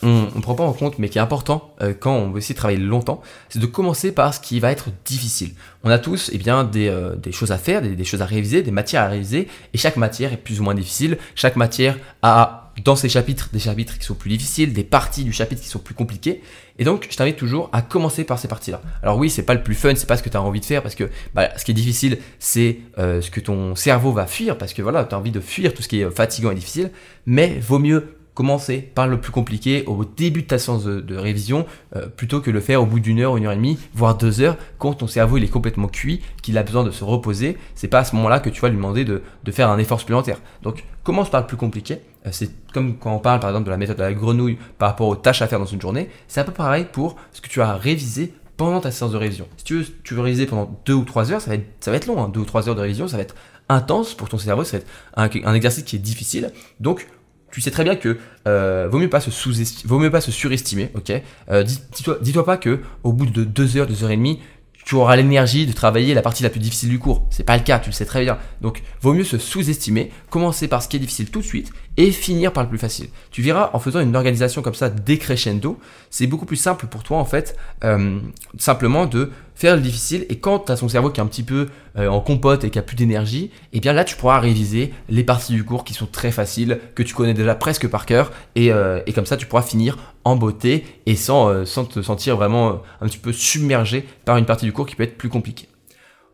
on 0.03 0.29
ne 0.35 0.41
prend 0.41 0.55
pas 0.55 0.65
en 0.65 0.73
compte, 0.73 0.99
mais 0.99 1.09
qui 1.09 1.19
est 1.19 1.21
important 1.21 1.75
euh, 1.81 1.93
quand 1.99 2.13
on 2.13 2.31
veut 2.31 2.39
essayer 2.39 2.55
de 2.55 2.59
travailler 2.59 2.79
longtemps, 2.79 3.21
c'est 3.49 3.59
de 3.59 3.67
commencer 3.67 4.13
par 4.13 4.33
ce 4.33 4.39
qui 4.39 4.61
va 4.61 4.71
être 4.71 4.91
difficile. 5.05 5.55
On 5.83 5.91
a 5.91 5.99
tous 5.99 6.31
eh 6.33 6.39
bien, 6.39 6.63
des, 6.65 6.89
euh, 6.89 7.17
des 7.17 7.33
choses 7.33 7.51
à 7.51 7.59
faire, 7.59 7.83
des, 7.83 7.97
des, 7.97 8.05
choses 8.05 8.23
à 8.23 8.25
réviser, 8.25 8.63
des 8.63 8.71
matières 8.71 9.03
à 9.03 9.09
réviser, 9.09 9.49
et 9.75 9.79
chaque 9.79 9.97
matière 9.97 10.33
est 10.33 10.37
plus 10.37 10.61
ou 10.61 10.63
moins 10.63 10.75
difficile. 10.75 11.19
Chaque 11.35 11.57
matière 11.57 11.97
a 12.23 12.68
dans 12.85 12.97
ces 12.97 13.09
chapitres 13.09 13.49
des 13.53 13.59
chapitres 13.59 13.99
qui 13.99 14.05
sont 14.05 14.15
plus 14.15 14.31
difficiles, 14.31 14.73
des 14.73 14.85
parties 14.85 15.25
du 15.25 15.33
chapitre 15.33 15.63
qui 15.63 15.69
sont 15.69 15.79
plus 15.79 15.95
compliquées. 15.95 16.43
Et 16.79 16.85
donc, 16.85 17.09
je 17.11 17.17
t'invite 17.17 17.37
toujours 17.37 17.69
à 17.73 17.83
commencer 17.83 18.25
par 18.25 18.39
ces 18.39 18.49
parties-là. 18.49 18.81
Alors 19.03 19.19
oui, 19.19 19.31
c'est 19.31 19.43
pas 19.43 19.55
le 19.55 19.63
plus 19.63 19.75
fun, 19.75 19.95
c'est 19.97 20.07
pas 20.07 20.17
ce 20.17 20.23
que 20.23 20.29
tu 20.29 20.37
as 20.37 20.43
envie 20.43 20.61
de 20.61 20.65
faire, 20.65 20.83
parce 20.83 20.95
que 20.95 21.11
bah, 21.35 21.51
ce 21.57 21.65
qui 21.65 21.73
est 21.73 21.75
difficile, 21.75 22.19
c'est 22.39 22.79
euh, 22.99 23.21
ce 23.21 23.31
que 23.31 23.41
ton 23.41 23.75
cerveau 23.75 24.13
va 24.13 24.27
fuir, 24.27 24.59
parce 24.59 24.73
que 24.73 24.83
voilà, 24.83 25.05
tu 25.05 25.15
as 25.15 25.19
envie 25.19 25.33
de 25.33 25.41
fuir 25.41 25.75
tout 25.75 25.83
ce 25.83 25.89
qui 25.89 26.01
est 26.01 26.11
fatigant 26.11 26.51
et 26.51 26.55
difficile, 26.55 26.91
mais 27.27 27.59
vaut 27.61 27.79
mieux 27.79 28.18
commencer 28.39 28.79
par 28.79 29.09
le 29.09 29.21
plus 29.21 29.33
compliqué 29.33 29.83
au 29.89 30.05
début 30.05 30.43
de 30.43 30.47
ta 30.47 30.61
séance 30.61 30.85
de, 30.85 31.17
révision 31.17 31.67
euh, 31.97 32.07
plutôt 32.07 32.41
que 32.41 32.53
le 32.53 32.61
faire 32.61 32.81
au 32.81 32.87
bout 32.87 33.01
d'une 33.01 33.19
heure, 33.19 33.37
une 33.37 33.47
heure 33.47 33.53
et 33.53 33.57
demie, 33.57 33.81
voire 33.95 34.17
deux 34.17 34.41
heures 34.41 34.57
quand 34.79 34.95
ton 34.95 35.09
cerveau 35.09 35.39
il 35.39 35.43
est 35.43 35.49
complètement 35.49 35.89
cuit, 35.89 36.23
qu'il 36.41 36.57
a 36.57 36.63
besoin 36.63 36.85
de 36.85 36.93
se 36.93 37.03
reposer. 37.03 37.59
C'est 37.75 37.89
pas 37.89 37.99
à 37.99 38.05
ce 38.05 38.15
moment-là 38.15 38.39
que 38.39 38.49
tu 38.49 38.61
vas 38.61 38.69
lui 38.69 38.77
demander 38.77 39.05
de, 39.05 39.23
faire 39.51 39.71
un 39.71 39.79
effort 39.79 39.99
supplémentaire. 39.99 40.41
Donc 40.63 40.85
commence 41.03 41.31
par 41.31 41.41
le 41.41 41.49
plus 41.49 41.57
compliqué. 41.57 41.99
Euh, 42.27 42.29
c'est 42.31 42.53
comme 42.73 42.97
quand 42.97 43.13
on 43.13 43.19
parle 43.19 43.41
par 43.41 43.51
exemple 43.51 43.67
de 43.67 43.73
la 43.73 43.77
méthode 43.77 43.97
de 43.97 44.03
la 44.03 44.15
grenouille 44.15 44.57
par 44.79 44.91
rapport 44.91 45.09
aux 45.09 45.17
tâches 45.17 45.43
à 45.43 45.49
faire 45.49 45.59
dans 45.59 45.65
une 45.65 45.81
journée. 45.81 46.09
C'est 46.29 46.41
un 46.41 46.45
peu 46.45 46.53
pareil 46.53 46.87
pour 46.93 47.17
ce 47.33 47.41
que 47.41 47.49
tu 47.49 47.61
as 47.61 47.75
révisé 47.75 48.33
pendant 48.57 48.81
ta 48.81 48.93
séance 48.93 49.11
de 49.11 49.17
révision. 49.17 49.49
Si 49.57 49.65
tu 49.65 50.15
veux, 50.15 50.21
réviser 50.21 50.47
pendant 50.47 50.81
2 50.87 50.95
ou 50.95 51.05
3 51.05 51.33
heures, 51.33 51.41
ça 51.41 51.51
va 51.51 51.57
être, 51.57 52.07
long, 52.07 52.29
2 52.29 52.39
hein. 52.39 52.43
ou 52.43 52.45
3 52.45 52.69
heures 52.69 52.77
de 52.77 52.83
révision, 52.83 53.09
ça 53.09 53.17
va 53.17 53.25
être 53.25 53.35
intense 53.69 54.15
pour 54.15 54.29
ton 54.29 54.39
cerveau, 54.39 54.65
ça 54.65 54.79
va 55.17 55.27
être 55.27 55.37
un, 55.45 55.55
exercice 55.55 55.85
qui 55.85 55.97
est 55.97 56.01
difficile. 56.01 56.53
Donc, 56.81 57.09
tu 57.51 57.61
sais 57.61 57.71
très 57.71 57.85
bien 57.85 57.97
que 57.97 58.19
euh, 58.47 58.89
vaut 58.91 58.99
mieux 58.99 59.09
pas 59.11 59.21
se 59.21 59.31
sous 59.31 59.53
vaut 59.85 59.99
mieux 59.99 60.11
pas 60.11 60.21
se 60.21 60.31
surestimer, 60.31 60.91
ok? 60.95 61.13
Euh, 61.51 61.63
Dis-toi 61.63 62.19
dis 62.21 62.33
pas 62.33 62.57
que 62.57 62.81
au 63.03 63.13
bout 63.13 63.27
de 63.27 63.45
2 63.45 63.77
heures, 63.77 63.87
2 63.87 64.05
heures 64.05 64.11
et 64.11 64.17
demie, 64.17 64.41
tu 64.89 64.95
auras 64.95 65.17
l'énergie 65.17 65.67
de 65.67 65.73
travailler 65.75 66.15
la 66.15 66.23
partie 66.23 66.43
la 66.43 66.49
plus 66.49 66.61
difficile 66.61 66.89
du 66.89 66.99
cours. 66.99 67.27
C'est 67.29 67.45
pas 67.45 67.59
le 67.59 67.63
cas, 67.63 67.79
tu 67.79 67.91
le 67.91 67.95
sais 67.95 68.07
très 68.07 68.23
bien. 68.25 68.39
Donc, 68.63 68.83
vaut 69.03 69.13
mieux 69.13 69.23
se 69.23 69.37
sous-estimer, 69.37 70.11
commencer 70.31 70.67
par 70.67 70.83
ce 70.83 70.89
qui 70.89 70.97
est 70.97 70.99
difficile 70.99 71.31
tout 71.31 71.41
de 71.41 71.45
suite 71.45 71.71
et 71.99 72.11
finir 72.11 72.55
par 72.55 72.63
le 72.63 72.71
plus 72.71 72.79
facile. 72.79 73.09
Tu 73.31 73.43
verras, 73.43 73.69
en 73.75 73.81
faisant 73.81 74.01
une 74.01 74.17
organisation 74.17 74.63
comme 74.63 74.73
ça 74.73 74.89
décrescendo, 74.89 75.79
c'est 76.09 76.27
beaucoup 76.27 76.47
plus 76.47 76.57
simple 76.57 76.87
pour 76.87 77.03
toi, 77.03 77.19
en 77.19 77.27
fait, 77.27 77.55
euh, 77.85 78.19
simplement 78.57 79.05
de 79.05 79.31
faire 79.55 79.77
le 79.77 79.83
difficile. 79.83 80.25
Et 80.31 80.39
quand 80.39 80.61
tu 80.61 80.73
as 80.73 80.77
son 80.77 80.89
cerveau 80.89 81.11
qui 81.11 81.21
est 81.21 81.23
un 81.23 81.27
petit 81.27 81.43
peu 81.43 81.69
euh, 81.99 82.09
en 82.09 82.21
compote 82.21 82.65
et 82.65 82.71
qui 82.71 82.79
a 82.79 82.83
plus 82.83 82.97
d'énergie, 82.97 83.45
et 83.45 83.69
eh 83.75 83.81
bien 83.81 83.93
là, 83.93 84.05
tu 84.05 84.17
pourras 84.17 84.41
réviser 84.41 84.95
les 85.11 85.23
parties 85.23 85.53
du 85.53 85.65
cours 85.65 85.85
qui 85.85 85.93
sont 85.93 86.07
très 86.07 86.31
faciles, 86.31 86.79
que 86.95 87.03
tu 87.03 87.13
connais 87.13 87.35
déjà 87.35 87.55
presque 87.55 87.89
par 87.89 88.07
cœur. 88.07 88.33
Et, 88.55 88.73
euh, 88.73 89.01
et 89.07 89.13
comme 89.13 89.27
ça, 89.27 89.37
tu 89.37 89.45
pourras 89.45 89.61
finir 89.61 89.99
en 90.29 90.37
beauté 90.37 90.85
et 91.07 91.17
sans, 91.17 91.49
euh, 91.49 91.65
te 91.65 92.03
sentir 92.03 92.37
vraiment 92.37 92.83
un 93.01 93.07
petit 93.07 93.19
peu 93.19 93.33
submergé 93.33 94.05
par 94.25 94.37
une 94.37 94.47
partie 94.47 94.67
du 94.67 94.73
cours 94.73 94.87
qui 94.87 94.97
peut 94.97 95.05
être 95.05 95.19
plus 95.19 95.29
compliquée. 95.29 95.69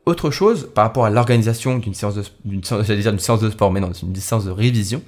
Autre 0.06 0.30
chose, 0.30 0.68
par 0.74 0.84
rapport 0.84 1.06
à 1.06 1.10
l'organisation 1.10 1.78
d'une 1.78 1.94
séance 1.94 2.14
de, 2.14 2.22
d'une, 2.44 2.62
séance 3.18 3.48
sport, 3.48 3.72
mais 3.72 3.80
non, 3.80 3.92
une 3.92 4.14
séance 4.16 4.44
de 4.44 4.50
révision, 4.50 5.00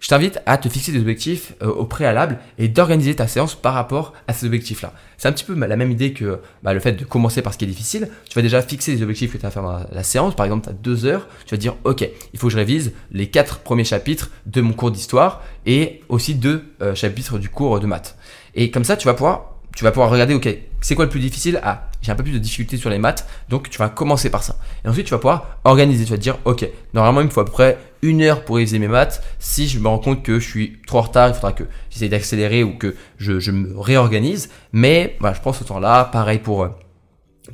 je 0.00 0.08
t'invite 0.08 0.40
à 0.46 0.58
te 0.58 0.68
fixer 0.68 0.92
des 0.92 1.00
objectifs 1.00 1.54
euh, 1.62 1.66
au 1.66 1.84
préalable 1.84 2.38
et 2.58 2.68
d'organiser 2.68 3.16
ta 3.16 3.26
séance 3.26 3.54
par 3.54 3.74
rapport 3.74 4.12
à 4.28 4.32
ces 4.32 4.46
objectifs-là. 4.46 4.92
C'est 5.16 5.28
un 5.28 5.32
petit 5.32 5.44
peu 5.44 5.54
la 5.54 5.76
même 5.76 5.90
idée 5.90 6.12
que 6.12 6.40
bah, 6.62 6.72
le 6.72 6.80
fait 6.80 6.92
de 6.92 7.04
commencer 7.04 7.42
par 7.42 7.52
ce 7.52 7.58
qui 7.58 7.64
est 7.64 7.68
difficile. 7.68 8.08
Tu 8.28 8.34
vas 8.34 8.42
déjà 8.42 8.62
fixer 8.62 8.94
les 8.94 9.02
objectifs 9.02 9.32
que 9.32 9.38
tu 9.38 9.42
vas 9.42 9.50
faire 9.50 9.62
dans 9.62 9.80
la, 9.90 10.02
séance. 10.04 10.36
Par 10.36 10.46
exemple, 10.46 10.64
tu 10.64 10.70
as 10.70 10.74
deux 10.74 11.04
heures, 11.04 11.26
tu 11.44 11.54
vas 11.54 11.58
dire, 11.58 11.74
OK, 11.84 12.08
il 12.32 12.38
faut 12.38 12.46
que 12.46 12.52
je 12.52 12.58
révise 12.58 12.92
les 13.10 13.28
quatre 13.28 13.58
premiers 13.58 13.84
chapitres 13.84 14.30
de 14.46 14.60
mon 14.60 14.72
cours 14.72 14.92
d'histoire 14.92 15.42
et 15.66 16.02
aussi 16.08 16.34
deux 16.34 16.64
euh, 16.80 16.94
chapitres 16.94 17.38
du 17.38 17.48
cours 17.48 17.80
de 17.80 17.86
maths. 17.86 18.16
Et 18.54 18.70
comme 18.70 18.84
ça, 18.84 18.96
tu 18.96 19.06
vas 19.06 19.14
pouvoir 19.14 19.57
tu 19.78 19.84
vas 19.84 19.92
pouvoir 19.92 20.10
regarder, 20.10 20.34
ok, 20.34 20.48
c'est 20.80 20.96
quoi 20.96 21.04
le 21.04 21.08
plus 21.08 21.20
difficile? 21.20 21.60
Ah, 21.62 21.88
j'ai 22.02 22.10
un 22.10 22.16
peu 22.16 22.24
plus 22.24 22.32
de 22.32 22.38
difficultés 22.38 22.76
sur 22.78 22.90
les 22.90 22.98
maths, 22.98 23.28
donc 23.48 23.70
tu 23.70 23.78
vas 23.78 23.88
commencer 23.88 24.28
par 24.28 24.42
ça. 24.42 24.56
Et 24.84 24.88
ensuite, 24.88 25.06
tu 25.06 25.12
vas 25.12 25.18
pouvoir 25.18 25.60
organiser, 25.62 26.04
tu 26.04 26.10
vas 26.10 26.16
te 26.16 26.22
dire, 26.22 26.36
ok, 26.46 26.68
normalement, 26.94 27.20
il 27.20 27.26
me 27.26 27.30
faut 27.30 27.42
à 27.42 27.44
près 27.44 27.78
une 28.02 28.20
heure 28.22 28.44
pour 28.44 28.56
réviser 28.56 28.80
mes 28.80 28.88
maths. 28.88 29.22
Si 29.38 29.68
je 29.68 29.78
me 29.78 29.86
rends 29.86 30.00
compte 30.00 30.24
que 30.24 30.40
je 30.40 30.48
suis 30.48 30.78
trop 30.88 30.98
en 30.98 31.02
retard, 31.02 31.28
il 31.28 31.34
faudra 31.34 31.52
que 31.52 31.62
j'essaie 31.90 32.08
d'accélérer 32.08 32.64
ou 32.64 32.76
que 32.76 32.96
je, 33.18 33.50
me 33.52 33.78
réorganise. 33.78 34.50
Mais 34.72 35.16
voilà, 35.20 35.36
je 35.36 35.40
prends 35.42 35.52
ce 35.52 35.62
temps-là, 35.62 36.06
pareil 36.06 36.40
pour, 36.40 36.64
euh, 36.64 36.70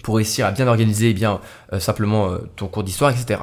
pour 0.03 0.17
réussir 0.17 0.47
à 0.47 0.51
bien 0.51 0.67
organiser 0.67 1.13
bien 1.13 1.43
euh, 1.75 1.79
simplement 1.79 2.31
euh, 2.31 2.39
ton 2.57 2.69
cours 2.69 2.85
d'histoire, 2.85 3.11
etc. 3.11 3.41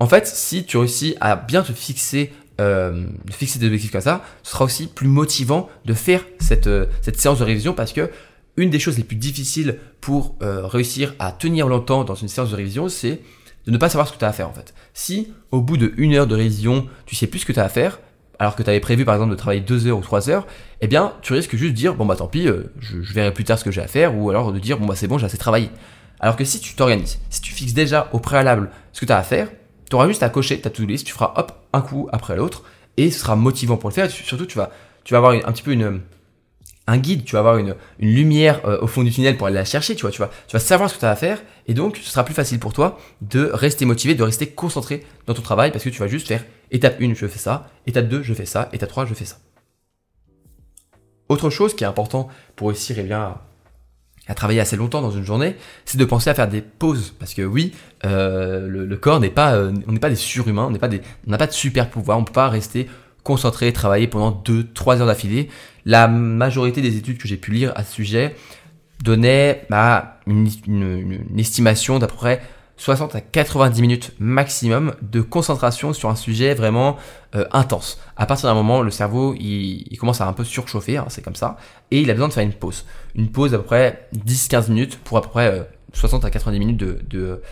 En 0.00 0.06
fait, 0.06 0.26
si 0.26 0.64
tu 0.64 0.78
réussis 0.78 1.14
à 1.20 1.36
bien 1.36 1.60
te 1.60 1.72
fixer 1.72 2.32
euh, 2.60 3.06
fixer 3.30 3.58
des 3.58 3.66
objectifs 3.66 3.90
comme 3.90 4.00
ça, 4.00 4.24
ce 4.42 4.52
sera 4.52 4.64
aussi 4.64 4.86
plus 4.86 5.08
motivant 5.08 5.68
de 5.84 5.94
faire 5.94 6.24
cette, 6.38 6.66
euh, 6.66 6.86
cette 7.02 7.20
séance 7.20 7.40
de 7.40 7.44
révision 7.44 7.72
parce 7.72 7.92
que 7.92 8.10
une 8.56 8.70
des 8.70 8.78
choses 8.78 8.96
les 8.96 9.04
plus 9.04 9.16
difficiles 9.16 9.78
pour 10.00 10.36
euh, 10.42 10.66
réussir 10.66 11.14
à 11.18 11.32
tenir 11.32 11.66
longtemps 11.66 12.04
dans 12.04 12.14
une 12.14 12.28
séance 12.28 12.50
de 12.50 12.56
révision, 12.56 12.88
c'est 12.88 13.20
de 13.66 13.70
ne 13.72 13.78
pas 13.78 13.88
savoir 13.88 14.06
ce 14.06 14.12
que 14.12 14.18
tu 14.18 14.24
as 14.24 14.28
à 14.28 14.32
faire 14.32 14.48
en 14.48 14.52
fait. 14.52 14.74
Si 14.92 15.32
au 15.50 15.60
bout 15.60 15.76
de 15.76 15.92
une 15.96 16.14
heure 16.14 16.26
de 16.26 16.36
révision, 16.36 16.86
tu 17.06 17.16
sais 17.16 17.26
plus 17.26 17.40
ce 17.40 17.46
que 17.46 17.52
tu 17.52 17.58
as 17.58 17.64
à 17.64 17.68
faire, 17.68 17.98
alors 18.38 18.54
que 18.54 18.62
tu 18.62 18.70
avais 18.70 18.80
prévu 18.80 19.04
par 19.04 19.14
exemple 19.14 19.32
de 19.32 19.36
travailler 19.36 19.60
deux 19.60 19.86
heures 19.86 19.98
ou 19.98 20.02
trois 20.02 20.30
heures, 20.30 20.46
eh 20.80 20.86
bien 20.86 21.14
tu 21.22 21.32
risques 21.32 21.56
juste 21.56 21.72
de 21.72 21.76
dire 21.76 21.94
bon 21.94 22.06
bah 22.06 22.14
tant 22.14 22.28
pis, 22.28 22.46
je, 22.46 23.02
je, 23.02 23.12
verrai 23.12 23.32
plus 23.32 23.44
tard 23.44 23.58
ce 23.58 23.64
que 23.64 23.72
j'ai 23.72 23.80
à 23.80 23.88
faire, 23.88 24.16
ou 24.16 24.30
alors 24.30 24.52
de 24.52 24.58
dire 24.58 24.78
bon 24.78 24.86
bah 24.86 24.94
c'est 24.94 25.08
bon, 25.08 25.18
j'ai 25.18 25.26
assez 25.26 25.38
travaillé. 25.38 25.70
Alors 26.20 26.36
que 26.36 26.44
si 26.44 26.60
tu 26.60 26.74
t'organises, 26.74 27.18
si 27.30 27.40
tu 27.40 27.52
fixes 27.52 27.74
déjà 27.74 28.08
au 28.12 28.20
préalable 28.20 28.70
ce 28.92 29.00
que 29.00 29.06
tu 29.06 29.12
as 29.12 29.18
à 29.18 29.22
faire, 29.24 29.48
tu 29.88 29.96
auras 29.96 30.08
juste 30.08 30.22
à 30.22 30.28
cocher 30.28 30.60
ta 30.60 30.70
to-do 30.70 30.88
list, 30.88 31.06
tu 31.06 31.12
feras 31.12 31.34
hop, 31.36 31.52
un 31.72 31.80
coup 31.80 32.08
après 32.12 32.36
l'autre, 32.36 32.62
et 32.96 33.10
ce 33.10 33.20
sera 33.20 33.36
motivant 33.36 33.76
pour 33.76 33.90
le 33.90 33.94
faire. 33.94 34.10
surtout, 34.10 34.46
tu 34.46 34.58
vas, 34.58 34.70
tu 35.04 35.14
vas 35.14 35.18
avoir 35.18 35.32
un 35.32 35.52
petit 35.52 35.62
peu 35.62 35.72
une, 35.72 36.00
un 36.86 36.98
guide, 36.98 37.24
tu 37.24 37.32
vas 37.32 37.40
avoir 37.40 37.58
une, 37.58 37.74
une 37.98 38.14
lumière 38.14 38.60
euh, 38.66 38.80
au 38.80 38.86
fond 38.86 39.02
du 39.02 39.10
tunnel 39.10 39.36
pour 39.36 39.46
aller 39.46 39.56
la 39.56 39.64
chercher, 39.64 39.94
tu 39.94 40.02
vois, 40.02 40.10
tu 40.10 40.20
vas, 40.20 40.30
tu 40.46 40.52
vas 40.52 40.60
savoir 40.60 40.90
ce 40.90 40.94
que 40.94 41.00
tu 41.00 41.06
as 41.06 41.10
à 41.10 41.16
faire, 41.16 41.42
et 41.66 41.74
donc 41.74 41.96
ce 41.96 42.10
sera 42.10 42.24
plus 42.24 42.34
facile 42.34 42.58
pour 42.58 42.72
toi 42.72 42.98
de 43.22 43.50
rester 43.52 43.84
motivé, 43.84 44.14
de 44.14 44.22
rester 44.22 44.48
concentré 44.48 45.04
dans 45.26 45.34
ton 45.34 45.42
travail, 45.42 45.70
parce 45.72 45.84
que 45.84 45.90
tu 45.90 46.00
vas 46.00 46.08
juste 46.08 46.28
faire 46.28 46.44
étape 46.70 47.00
1, 47.00 47.14
je 47.14 47.26
fais 47.26 47.38
ça, 47.38 47.70
étape 47.86 48.08
2, 48.08 48.22
je 48.22 48.34
fais 48.34 48.46
ça, 48.46 48.68
étape 48.72 48.88
3, 48.88 49.06
je 49.06 49.14
fais 49.14 49.24
ça. 49.24 49.36
Autre 51.28 51.48
chose 51.48 51.74
qui 51.74 51.84
est 51.84 51.86
important 51.86 52.28
pour 52.54 52.68
réussir 52.68 52.96
eh 52.98 53.02
bien, 53.02 53.38
travailler 54.32 54.60
assez 54.60 54.76
longtemps 54.76 55.02
dans 55.02 55.10
une 55.10 55.24
journée, 55.24 55.56
c'est 55.84 55.98
de 55.98 56.04
penser 56.06 56.30
à 56.30 56.34
faire 56.34 56.48
des 56.48 56.62
pauses. 56.62 57.14
Parce 57.18 57.34
que 57.34 57.42
oui, 57.42 57.74
euh, 58.06 58.66
le, 58.66 58.96
corps 58.96 59.20
n'est 59.20 59.28
pas, 59.28 59.54
euh, 59.54 59.72
on 59.86 59.92
n'est 59.92 59.98
pas 59.98 60.08
des 60.08 60.16
surhumains, 60.16 60.64
on 60.64 60.70
n'est 60.70 60.78
pas 60.78 60.88
des, 60.88 61.02
on 61.26 61.30
n'a 61.30 61.36
pas 61.38 61.46
de 61.46 61.52
super 61.52 61.90
pouvoir, 61.90 62.18
on 62.18 62.24
peut 62.24 62.32
pas 62.32 62.48
rester 62.48 62.88
concentré, 63.22 63.72
travailler 63.72 64.06
pendant 64.06 64.30
2-3 64.30 65.00
heures 65.00 65.06
d'affilée. 65.06 65.48
La 65.84 66.08
majorité 66.08 66.80
des 66.80 66.96
études 66.96 67.18
que 67.18 67.28
j'ai 67.28 67.36
pu 67.36 67.50
lire 67.50 67.72
à 67.76 67.84
ce 67.84 67.92
sujet 67.92 68.34
donnaient 69.02 69.66
bah, 69.68 70.20
une, 70.26 70.48
une, 70.66 71.26
une 71.30 71.38
estimation 71.38 71.98
d'à 71.98 72.06
peu 72.06 72.14
près 72.14 72.40
60 72.76 73.14
à 73.14 73.20
90 73.20 73.80
minutes 73.80 74.12
maximum 74.18 74.94
de 75.02 75.20
concentration 75.20 75.92
sur 75.92 76.08
un 76.08 76.16
sujet 76.16 76.54
vraiment 76.54 76.96
euh, 77.34 77.44
intense. 77.52 78.00
À 78.16 78.26
partir 78.26 78.48
d'un 78.48 78.54
moment, 78.54 78.82
le 78.82 78.90
cerveau, 78.90 79.34
il, 79.38 79.96
commence 79.98 80.20
à 80.20 80.26
un 80.26 80.32
peu 80.32 80.44
surchauffer, 80.44 80.96
hein, 80.96 81.06
c'est 81.08 81.22
comme 81.22 81.36
ça, 81.36 81.56
et 81.90 82.00
il 82.00 82.10
a 82.10 82.14
besoin 82.14 82.28
de 82.28 82.32
faire 82.32 82.42
une 82.42 82.52
pause. 82.52 82.84
Une 83.14 83.30
pause 83.30 83.54
à 83.54 83.58
peu 83.58 83.64
près 83.64 84.08
10-15 84.26 84.68
minutes 84.70 84.98
pour 84.98 85.18
à 85.18 85.22
peu 85.22 85.28
près 85.28 85.68
60 85.92 86.24
euh, 86.24 86.26
à 86.26 86.30
90 86.30 86.58
minutes 86.58 86.76
de, 86.76 86.98
de, 87.08 87.42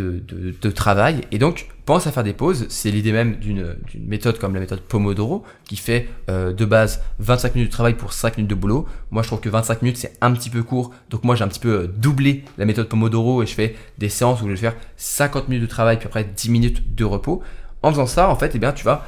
de, 0.00 0.70
travail. 0.70 1.22
Et 1.30 1.38
donc, 1.38 1.68
pense 1.84 2.06
à 2.06 2.12
faire 2.12 2.24
des 2.24 2.32
pauses. 2.32 2.66
C'est 2.68 2.90
l'idée 2.90 3.12
même 3.12 3.36
d'une 3.36 3.76
méthode 3.98 4.38
comme 4.38 4.54
la 4.54 4.60
méthode 4.60 4.80
Pomodoro, 4.80 5.44
qui 5.64 5.76
fait 5.76 6.08
euh, 6.30 6.52
de 6.52 6.64
base 6.64 7.02
25 7.20 7.54
minutes 7.54 7.70
de 7.70 7.72
travail 7.72 7.94
pour 7.94 8.12
5 8.12 8.36
minutes 8.36 8.50
de 8.50 8.54
boulot. 8.54 8.86
Moi, 9.10 9.22
je 9.22 9.28
trouve 9.28 9.40
que 9.40 9.48
25 9.48 9.82
minutes, 9.82 9.98
c'est 9.98 10.16
un 10.20 10.32
petit 10.32 10.50
peu 10.50 10.62
court. 10.62 10.92
Donc, 11.10 11.24
moi, 11.24 11.34
j'ai 11.34 11.44
un 11.44 11.48
petit 11.48 11.60
peu 11.60 11.82
euh, 11.82 11.86
doublé 11.86 12.44
la 12.58 12.64
méthode 12.64 12.88
Pomodoro 12.88 13.42
et 13.42 13.46
je 13.46 13.54
fais 13.54 13.76
des 13.98 14.08
séances 14.08 14.42
où 14.42 14.46
je 14.46 14.50
vais 14.50 14.56
faire 14.56 14.76
50 14.96 15.48
minutes 15.48 15.64
de 15.64 15.70
travail, 15.70 15.98
puis 15.98 16.06
après 16.06 16.24
10 16.24 16.50
minutes 16.50 16.94
de 16.94 17.04
repos. 17.04 17.42
En 17.82 17.90
faisant 17.90 18.06
ça, 18.06 18.28
en 18.30 18.36
fait, 18.36 18.52
eh 18.54 18.58
bien, 18.58 18.72
tu 18.72 18.84
vas 18.84 19.06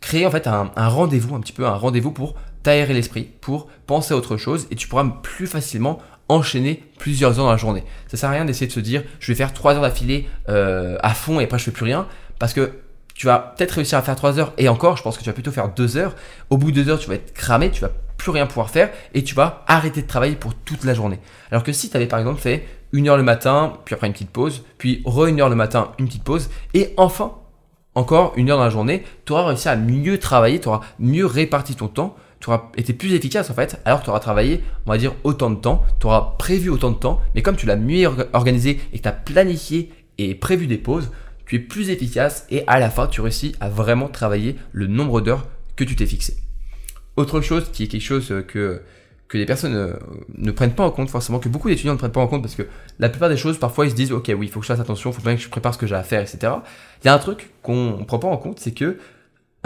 créer 0.00 0.26
en 0.26 0.30
fait 0.30 0.46
un, 0.46 0.70
un 0.76 0.88
rendez-vous, 0.88 1.34
un 1.34 1.40
petit 1.40 1.52
peu 1.52 1.66
un 1.66 1.74
rendez-vous 1.74 2.10
pour 2.10 2.34
t'aérer 2.62 2.94
l'esprit, 2.94 3.28
pour 3.40 3.68
penser 3.86 4.14
à 4.14 4.16
autre 4.16 4.36
chose 4.36 4.66
et 4.70 4.76
tu 4.76 4.88
pourras 4.88 5.04
plus 5.22 5.46
facilement 5.46 5.98
enchaîner 6.30 6.82
plusieurs 6.98 7.38
heures 7.38 7.46
dans 7.46 7.50
la 7.50 7.56
journée. 7.56 7.84
Ça 8.08 8.16
sert 8.16 8.30
à 8.30 8.32
rien 8.32 8.44
d'essayer 8.44 8.68
de 8.68 8.72
se 8.72 8.80
dire 8.80 9.02
je 9.18 9.32
vais 9.32 9.36
faire 9.36 9.52
trois 9.52 9.74
heures 9.74 9.82
d'affilée 9.82 10.28
euh, 10.48 10.96
à 11.02 11.12
fond 11.12 11.40
et 11.40 11.44
après 11.44 11.58
je 11.58 11.64
fais 11.64 11.70
plus 11.70 11.84
rien 11.84 12.06
parce 12.38 12.54
que 12.54 12.72
tu 13.14 13.26
vas 13.26 13.54
peut-être 13.56 13.72
réussir 13.72 13.98
à 13.98 14.02
faire 14.02 14.16
trois 14.16 14.38
heures 14.38 14.52
et 14.56 14.68
encore 14.68 14.96
je 14.96 15.02
pense 15.02 15.18
que 15.18 15.22
tu 15.22 15.28
vas 15.28 15.34
plutôt 15.34 15.50
faire 15.50 15.68
deux 15.68 15.96
heures. 15.96 16.14
Au 16.48 16.56
bout 16.56 16.70
de 16.70 16.82
deux 16.82 16.90
heures 16.90 16.98
tu 16.98 17.08
vas 17.08 17.16
être 17.16 17.34
cramé, 17.34 17.70
tu 17.70 17.80
vas 17.80 17.90
plus 18.16 18.30
rien 18.30 18.46
pouvoir 18.46 18.70
faire 18.70 18.90
et 19.12 19.24
tu 19.24 19.34
vas 19.34 19.64
arrêter 19.66 20.02
de 20.02 20.06
travailler 20.06 20.36
pour 20.36 20.54
toute 20.54 20.84
la 20.84 20.94
journée. 20.94 21.18
Alors 21.50 21.64
que 21.64 21.72
si 21.72 21.90
tu 21.90 21.96
avais 21.96 22.06
par 22.06 22.20
exemple 22.20 22.40
fait 22.40 22.66
une 22.92 23.08
heure 23.08 23.16
le 23.16 23.22
matin, 23.22 23.74
puis 23.84 23.94
après 23.94 24.06
une 24.06 24.12
petite 24.12 24.30
pause, 24.30 24.64
puis 24.78 25.02
re 25.04 25.26
une 25.26 25.40
heure 25.40 25.48
le 25.48 25.56
matin, 25.56 25.92
une 25.98 26.06
petite 26.06 26.24
pause 26.24 26.48
et 26.74 26.94
enfin 26.96 27.34
encore 27.96 28.34
une 28.36 28.50
heure 28.50 28.58
dans 28.58 28.64
la 28.64 28.70
journée, 28.70 29.04
tu 29.26 29.32
auras 29.32 29.46
réussi 29.46 29.68
à 29.68 29.74
mieux 29.74 30.18
travailler, 30.18 30.60
tu 30.60 30.68
auras 30.68 30.80
mieux 31.00 31.26
réparti 31.26 31.74
ton 31.74 31.88
temps 31.88 32.14
tu 32.40 32.48
auras 32.48 32.70
été 32.76 32.92
plus 32.94 33.12
efficace 33.12 33.50
en 33.50 33.54
fait, 33.54 33.80
alors 33.84 34.02
tu 34.02 34.08
auras 34.08 34.20
travaillé, 34.20 34.62
on 34.86 34.90
va 34.90 34.98
dire, 34.98 35.14
autant 35.24 35.50
de 35.50 35.56
temps, 35.56 35.84
tu 36.00 36.06
auras 36.06 36.36
prévu 36.38 36.70
autant 36.70 36.90
de 36.90 36.96
temps, 36.96 37.20
mais 37.34 37.42
comme 37.42 37.56
tu 37.56 37.66
l'as 37.66 37.76
mieux 37.76 38.08
organisé 38.32 38.80
et 38.92 38.98
que 38.98 39.02
tu 39.02 39.08
as 39.08 39.12
planifié 39.12 39.90
et 40.18 40.34
prévu 40.34 40.66
des 40.66 40.78
pauses, 40.78 41.10
tu 41.44 41.56
es 41.56 41.58
plus 41.58 41.90
efficace 41.90 42.46
et 42.50 42.64
à 42.66 42.78
la 42.78 42.90
fin, 42.90 43.06
tu 43.06 43.20
réussis 43.20 43.54
à 43.60 43.68
vraiment 43.68 44.08
travailler 44.08 44.56
le 44.72 44.86
nombre 44.86 45.20
d'heures 45.20 45.46
que 45.76 45.84
tu 45.84 45.96
t'es 45.96 46.06
fixé. 46.06 46.36
Autre 47.16 47.40
chose 47.40 47.70
qui 47.72 47.84
est 47.84 47.88
quelque 47.88 48.00
chose 48.00 48.32
que, 48.48 48.80
que 49.28 49.36
les 49.36 49.44
personnes 49.46 49.74
euh, 49.74 49.94
ne, 50.38 50.50
prennent 50.50 50.74
pas 50.74 50.84
en 50.84 50.90
compte 50.90 51.10
forcément, 51.10 51.40
que 51.40 51.48
beaucoup 51.48 51.68
d'étudiants 51.68 51.92
ne 51.92 51.98
prennent 51.98 52.12
pas 52.12 52.20
en 52.20 52.28
compte 52.28 52.42
parce 52.42 52.54
que 52.54 52.66
la 52.98 53.10
plupart 53.10 53.28
des 53.28 53.36
choses, 53.36 53.58
parfois 53.58 53.84
ils 53.84 53.90
se 53.90 53.96
disent, 53.96 54.12
ok, 54.12 54.32
oui, 54.38 54.46
il 54.46 54.50
faut 54.50 54.60
que 54.60 54.66
je 54.66 54.72
fasse 54.72 54.80
attention, 54.80 55.10
il 55.10 55.14
faut 55.14 55.22
bien 55.22 55.34
que 55.34 55.42
je 55.42 55.48
prépare 55.48 55.74
ce 55.74 55.78
que 55.78 55.86
j'ai 55.86 55.94
à 55.94 56.02
faire, 56.02 56.22
etc. 56.22 56.52
Il 57.02 57.06
y 57.06 57.08
a 57.08 57.14
un 57.14 57.18
truc 57.18 57.50
qu'on 57.62 57.98
ne 57.98 58.04
prend 58.04 58.18
pas 58.18 58.28
en 58.28 58.38
compte, 58.38 58.60
c'est 58.60 58.72
que 58.72 58.96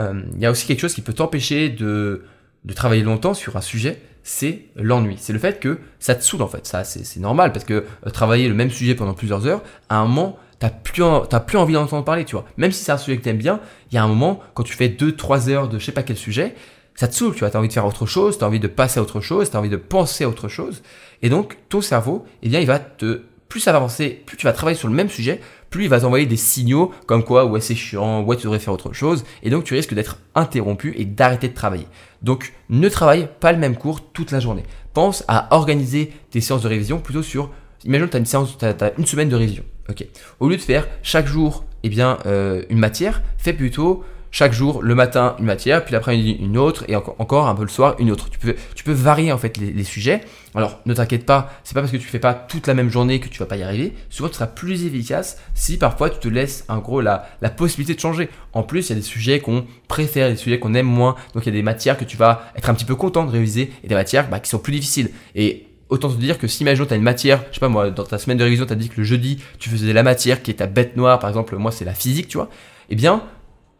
euh, 0.00 0.22
il 0.34 0.40
y 0.40 0.46
a 0.46 0.50
aussi 0.50 0.66
quelque 0.66 0.80
chose 0.80 0.94
qui 0.94 1.02
peut 1.02 1.12
t'empêcher 1.12 1.68
de, 1.68 2.24
de 2.64 2.72
travailler 2.72 3.02
longtemps 3.02 3.34
sur 3.34 3.56
un 3.56 3.60
sujet, 3.60 4.00
c'est 4.22 4.66
l'ennui. 4.76 5.16
C'est 5.18 5.32
le 5.32 5.38
fait 5.38 5.60
que 5.60 5.78
ça 5.98 6.14
te 6.14 6.24
saoule 6.24 6.42
en 6.42 6.48
fait. 6.48 6.66
Ça, 6.66 6.82
c'est 6.84 7.20
normal 7.20 7.52
parce 7.52 7.64
que 7.64 7.84
euh, 8.06 8.10
travailler 8.10 8.48
le 8.48 8.54
même 8.54 8.70
sujet 8.70 8.94
pendant 8.94 9.14
plusieurs 9.14 9.46
heures, 9.46 9.62
à 9.88 9.98
un 9.98 10.06
moment, 10.06 10.38
t'as 10.58 10.70
plus, 10.70 11.02
plus 11.46 11.58
envie 11.58 11.74
d'entendre 11.74 12.04
parler, 12.04 12.24
tu 12.24 12.34
vois. 12.34 12.46
Même 12.56 12.72
si 12.72 12.82
c'est 12.82 12.92
un 12.92 12.98
sujet 12.98 13.18
que 13.18 13.22
t'aimes 13.22 13.38
bien, 13.38 13.60
il 13.90 13.94
y 13.94 13.98
a 13.98 14.04
un 14.04 14.08
moment, 14.08 14.40
quand 14.54 14.62
tu 14.62 14.74
fais 14.74 14.88
2-3 14.88 15.50
heures 15.50 15.68
de 15.68 15.78
je 15.78 15.84
sais 15.84 15.92
pas 15.92 16.02
quel 16.02 16.16
sujet, 16.16 16.54
ça 16.94 17.06
te 17.06 17.14
saoule, 17.14 17.34
tu 17.34 17.40
vois. 17.40 17.50
T'as 17.50 17.58
envie 17.58 17.68
de 17.68 17.72
faire 17.72 17.86
autre 17.86 18.06
chose, 18.06 18.38
t'as 18.38 18.46
envie 18.46 18.60
de 18.60 18.68
passer 18.68 18.98
à 18.98 19.02
autre 19.02 19.20
chose, 19.20 19.50
t'as 19.50 19.58
envie 19.58 19.68
de 19.68 19.76
penser 19.76 20.24
à 20.24 20.28
autre 20.28 20.48
chose. 20.48 20.82
Et 21.22 21.28
donc, 21.28 21.58
ton 21.68 21.82
cerveau, 21.82 22.24
eh 22.42 22.48
bien, 22.48 22.60
il 22.60 22.66
va 22.66 22.78
te, 22.78 23.22
plus 23.48 23.60
ça 23.60 23.72
va 23.72 23.78
avancer, 23.78 24.22
plus 24.24 24.36
tu 24.36 24.46
vas 24.46 24.52
travailler 24.52 24.78
sur 24.78 24.88
le 24.88 24.94
même 24.94 25.10
sujet, 25.10 25.40
plus 25.74 25.84
il 25.84 25.90
va 25.90 26.00
t'envoyer 26.00 26.26
des 26.26 26.36
signaux 26.36 26.92
comme 27.06 27.24
quoi 27.24 27.46
ouais 27.46 27.60
c'est 27.60 27.74
chiant, 27.74 28.22
ouais 28.22 28.36
tu 28.36 28.44
devrais 28.44 28.60
faire 28.60 28.72
autre 28.72 28.92
chose, 28.92 29.24
et 29.42 29.50
donc 29.50 29.64
tu 29.64 29.74
risques 29.74 29.92
d'être 29.92 30.18
interrompu 30.36 30.94
et 30.96 31.04
d'arrêter 31.04 31.48
de 31.48 31.54
travailler. 31.54 31.88
Donc 32.22 32.52
ne 32.70 32.88
travaille 32.88 33.28
pas 33.40 33.50
le 33.50 33.58
même 33.58 33.76
cours 33.76 34.00
toute 34.12 34.30
la 34.30 34.38
journée. 34.38 34.62
Pense 34.92 35.24
à 35.26 35.52
organiser 35.52 36.12
tes 36.30 36.40
séances 36.40 36.62
de 36.62 36.68
révision 36.68 37.00
plutôt 37.00 37.24
sur, 37.24 37.50
imagine 37.84 38.08
tu 38.08 38.16
as 38.16 38.20
une 38.20 38.24
séance, 38.24 38.56
une 38.96 39.06
semaine 39.06 39.28
de 39.28 39.34
révision. 39.34 39.64
Ok. 39.88 40.06
Au 40.38 40.48
lieu 40.48 40.56
de 40.56 40.62
faire 40.62 40.86
chaque 41.02 41.26
jour 41.26 41.64
eh 41.82 41.88
bien, 41.88 42.18
euh, 42.24 42.62
une 42.70 42.78
matière, 42.78 43.20
fais 43.36 43.52
plutôt 43.52 44.04
chaque 44.34 44.52
jour, 44.52 44.82
le 44.82 44.96
matin, 44.96 45.36
une 45.38 45.44
matière, 45.44 45.84
puis 45.84 45.92
l'après-midi, 45.92 46.36
une 46.40 46.58
autre, 46.58 46.84
et 46.88 46.96
encore 46.96 47.46
un 47.46 47.54
peu 47.54 47.62
le 47.62 47.68
soir, 47.68 47.94
une 48.00 48.10
autre. 48.10 48.28
Tu 48.30 48.40
peux, 48.40 48.56
tu 48.74 48.82
peux 48.82 48.90
varier 48.90 49.30
en 49.30 49.38
fait 49.38 49.56
les, 49.58 49.84
sujets. 49.84 50.22
Alors, 50.56 50.80
ne 50.86 50.92
t'inquiète 50.92 51.24
pas, 51.24 51.52
c'est 51.62 51.72
pas 51.72 51.82
parce 51.82 51.92
que 51.92 51.98
tu 51.98 52.08
fais 52.08 52.18
pas 52.18 52.34
toute 52.34 52.66
la 52.66 52.74
même 52.74 52.90
journée 52.90 53.20
que 53.20 53.28
tu 53.28 53.38
vas 53.38 53.46
pas 53.46 53.56
y 53.56 53.62
arriver. 53.62 53.92
Souvent, 54.10 54.28
tu 54.28 54.34
seras 54.34 54.48
plus 54.48 54.86
efficace 54.86 55.38
si 55.54 55.76
parfois 55.76 56.10
tu 56.10 56.18
te 56.18 56.26
laisses, 56.26 56.64
en 56.66 56.78
gros, 56.78 57.00
la, 57.00 57.28
la 57.42 57.50
possibilité 57.50 57.94
de 57.94 58.00
changer. 58.00 58.28
En 58.54 58.64
plus, 58.64 58.88
il 58.88 58.88
y 58.88 58.92
a 58.94 58.96
des 58.96 59.02
sujets 59.02 59.38
qu'on 59.38 59.66
préfère, 59.86 60.28
des 60.28 60.34
sujets 60.34 60.58
qu'on 60.58 60.74
aime 60.74 60.86
moins. 60.86 61.14
Donc, 61.34 61.46
il 61.46 61.50
y 61.50 61.52
a 61.52 61.56
des 61.56 61.62
matières 61.62 61.96
que 61.96 62.04
tu 62.04 62.16
vas 62.16 62.50
être 62.56 62.68
un 62.68 62.74
petit 62.74 62.84
peu 62.84 62.96
content 62.96 63.26
de 63.26 63.30
réviser, 63.30 63.70
et 63.84 63.86
des 63.86 63.94
matières 63.94 64.28
bah, 64.28 64.40
qui 64.40 64.50
sont 64.50 64.58
plus 64.58 64.72
difficiles. 64.72 65.10
Et 65.36 65.68
autant 65.90 66.08
te 66.08 66.16
dire 66.16 66.38
que 66.38 66.48
si 66.48 66.64
imagine 66.64 66.84
tu 66.88 66.92
as 66.92 66.96
une 66.96 67.02
matière, 67.02 67.44
je 67.50 67.54
sais 67.54 67.60
pas 67.60 67.68
moi, 67.68 67.92
dans 67.92 68.02
ta 68.02 68.18
semaine 68.18 68.38
de 68.38 68.42
révision, 68.42 68.66
tu 68.66 68.72
as 68.72 68.76
dit 68.76 68.88
que 68.88 68.96
le 68.96 69.04
jeudi, 69.04 69.40
tu 69.60 69.70
faisais 69.70 69.92
la 69.92 70.02
matière 70.02 70.42
qui 70.42 70.50
est 70.50 70.54
ta 70.54 70.66
bête 70.66 70.96
noire, 70.96 71.20
par 71.20 71.30
exemple, 71.30 71.54
moi 71.54 71.70
c'est 71.70 71.84
la 71.84 71.94
physique, 71.94 72.26
tu 72.26 72.36
vois, 72.36 72.50
eh 72.90 72.96
bien, 72.96 73.22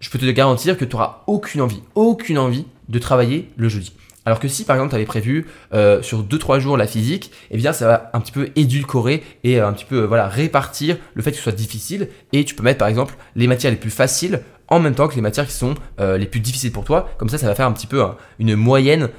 je 0.04 0.10
peux 0.10 0.18
te 0.18 0.26
garantir 0.26 0.76
que 0.76 0.84
tu 0.84 0.94
n'auras 0.94 1.22
aucune 1.26 1.62
envie, 1.62 1.82
aucune 1.94 2.36
envie 2.36 2.66
de 2.90 2.98
travailler 2.98 3.48
le 3.56 3.70
jeudi. 3.70 3.94
Alors 4.26 4.38
que 4.38 4.48
si 4.48 4.64
par 4.64 4.76
exemple 4.76 4.90
tu 4.90 4.96
avais 4.96 5.06
prévu 5.06 5.46
euh, 5.72 6.02
sur 6.02 6.22
2-3 6.22 6.58
jours 6.58 6.76
la 6.76 6.86
physique, 6.86 7.30
eh 7.50 7.56
bien 7.56 7.72
ça 7.72 7.86
va 7.86 8.10
un 8.12 8.20
petit 8.20 8.30
peu 8.30 8.50
édulcorer 8.54 9.22
et 9.44 9.58
euh, 9.58 9.66
un 9.66 9.72
petit 9.72 9.86
peu 9.86 10.02
euh, 10.02 10.06
voilà 10.06 10.28
répartir 10.28 10.98
le 11.14 11.22
fait 11.22 11.30
que 11.30 11.38
ce 11.38 11.42
soit 11.42 11.52
difficile 11.52 12.08
et 12.34 12.44
tu 12.44 12.54
peux 12.54 12.62
mettre 12.62 12.80
par 12.80 12.88
exemple 12.88 13.14
les 13.34 13.46
matières 13.46 13.72
les 13.72 13.78
plus 13.78 13.90
faciles 13.90 14.42
en 14.68 14.78
même 14.78 14.94
temps 14.94 15.08
que 15.08 15.14
les 15.14 15.22
matières 15.22 15.46
qui 15.46 15.52
sont 15.52 15.74
les 15.98 16.24
plus 16.24 16.40
difficiles 16.40 16.72
pour 16.72 16.84
toi. 16.84 17.10
Comme 17.18 17.28
ça, 17.28 17.36
ça 17.36 17.46
va 17.46 17.54
faire 17.54 17.66
un 17.66 17.72
petit 17.72 17.86
peu 17.86 18.02
une 18.38 18.56
moyenne 18.56 19.10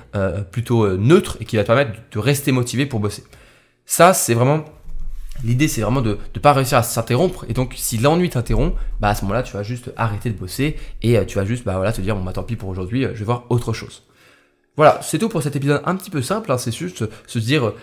plutôt 0.51 0.98
neutre 0.98 1.38
et 1.39 1.46
qui 1.46 1.56
va 1.56 1.62
te 1.62 1.68
permettre 1.68 1.92
de 2.12 2.20
rester 2.20 2.51
motivé 2.51 2.88
pour 2.88 3.00
bosser. 3.00 3.24
Ça, 3.86 4.15
c'est 4.15 4.34
vraiment 4.34 4.65
L'idée, 5.44 5.68
c'est 5.68 5.82
vraiment 5.82 6.01
de 6.01 6.18
ne 6.34 6.39
pas 6.39 6.54
réussir 6.54 6.77
à 6.77 6.84
s'interrompre. 6.84 7.46
Et 7.50 7.54
donc, 7.54 7.74
si 7.75 7.98
l'ennui 7.98 8.30
t'interrompt, 8.30 8.75
bah 9.00 9.10
à 9.10 9.15
ce 9.15 9.24
moment-là, 9.24 9.44
tu 9.44 9.54
vas 9.54 9.63
juste 9.63 9.92
arrêter 9.98 10.30
de 10.30 10.38
bosser 10.38 10.77
et 11.01 11.18
euh, 11.18 11.25
tu 11.25 11.38
vas 11.38 11.46
juste 11.46 11.65
bah, 11.65 11.92
te 11.92 12.01
dire, 12.01 12.15
bon, 12.15 12.24
bah 12.24 12.34
tant 12.34 12.44
pis 12.44 12.56
pour 12.56 12.70
aujourd'hui, 12.70 13.06
euh, 13.06 13.12
je 13.13 13.20
vais 13.20 13.25
voir 13.25 13.46
autre 13.50 13.74
chose. 13.74 14.04
Voilà, 14.77 15.00
c'est 15.01 15.20
tout 15.20 15.30
pour 15.30 15.44
cet 15.44 15.56
épisode 15.56 15.82
un 15.86 15.96
petit 15.96 16.10
peu 16.10 16.22
simple. 16.22 16.51
Hein. 16.51 16.58
c'est 16.58 16.75
juste 16.75 17.06
se 17.27 17.39
dire 17.39 17.68
euh, 17.68 17.75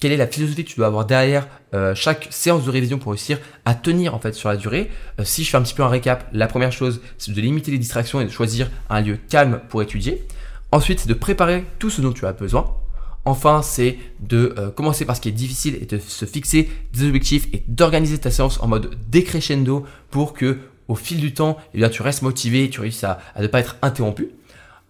quelle 0.00 0.12
est 0.12 0.16
la 0.16 0.26
philosophie 0.26 0.64
que 0.64 0.70
tu 0.70 0.76
dois 0.76 0.88
avoir 0.88 1.04
derrière 1.04 1.46
chaque 1.94 2.26
séance 2.30 2.64
de 2.64 2.70
révision 2.70 2.98
pour 2.98 3.12
réussir 3.12 3.38
à 3.64 3.76
tenir 3.76 4.16
en 4.16 4.18
fait 4.18 4.32
sur 4.32 4.48
la 4.48 4.56
durée. 4.56 4.90
si 5.22 5.44
je 5.44 5.50
fais 5.50 5.56
un 5.56 5.62
petit 5.62 5.74
peu 5.74 5.84
un 5.84 5.88
récap, 5.88 6.28
la 6.32 6.48
première 6.48 6.72
chose, 6.72 7.00
c'est 7.18 7.32
de 7.32 7.40
limiter 7.40 7.70
les 7.70 7.78
distractions 7.78 8.20
et 8.20 8.24
de 8.24 8.28
choisir 8.28 8.68
un 8.90 9.00
lieu 9.00 9.16
calme 9.28 9.60
pour 9.68 9.80
étudier. 9.80 10.26
Ensuite, 10.72 10.98
c'est 10.98 11.08
de 11.08 11.14
préparer 11.14 11.64
tout 11.78 11.88
ce 11.88 12.00
dont 12.00 12.12
tu 12.12 12.26
as 12.26 12.32
besoin. 12.32 12.81
Enfin, 13.24 13.62
c'est 13.62 13.98
de 14.20 14.54
euh, 14.58 14.70
commencer 14.70 15.04
par 15.04 15.16
ce 15.16 15.20
qui 15.20 15.28
est 15.28 15.32
difficile 15.32 15.78
et 15.80 15.86
de 15.86 15.98
se 15.98 16.24
fixer 16.24 16.68
des 16.92 17.06
objectifs 17.06 17.46
et 17.52 17.62
d'organiser 17.68 18.18
ta 18.18 18.30
séance 18.30 18.60
en 18.60 18.66
mode 18.66 18.96
décrescendo 19.10 19.84
pour 20.10 20.32
que 20.32 20.58
au 20.88 20.96
fil 20.96 21.20
du 21.20 21.32
temps, 21.32 21.56
eh 21.74 21.88
tu 21.90 22.02
restes 22.02 22.22
motivé, 22.22 22.68
tu 22.68 22.80
réussis 22.80 23.06
à, 23.06 23.18
ne 23.38 23.46
pas 23.46 23.60
être 23.60 23.76
interrompu. 23.82 24.30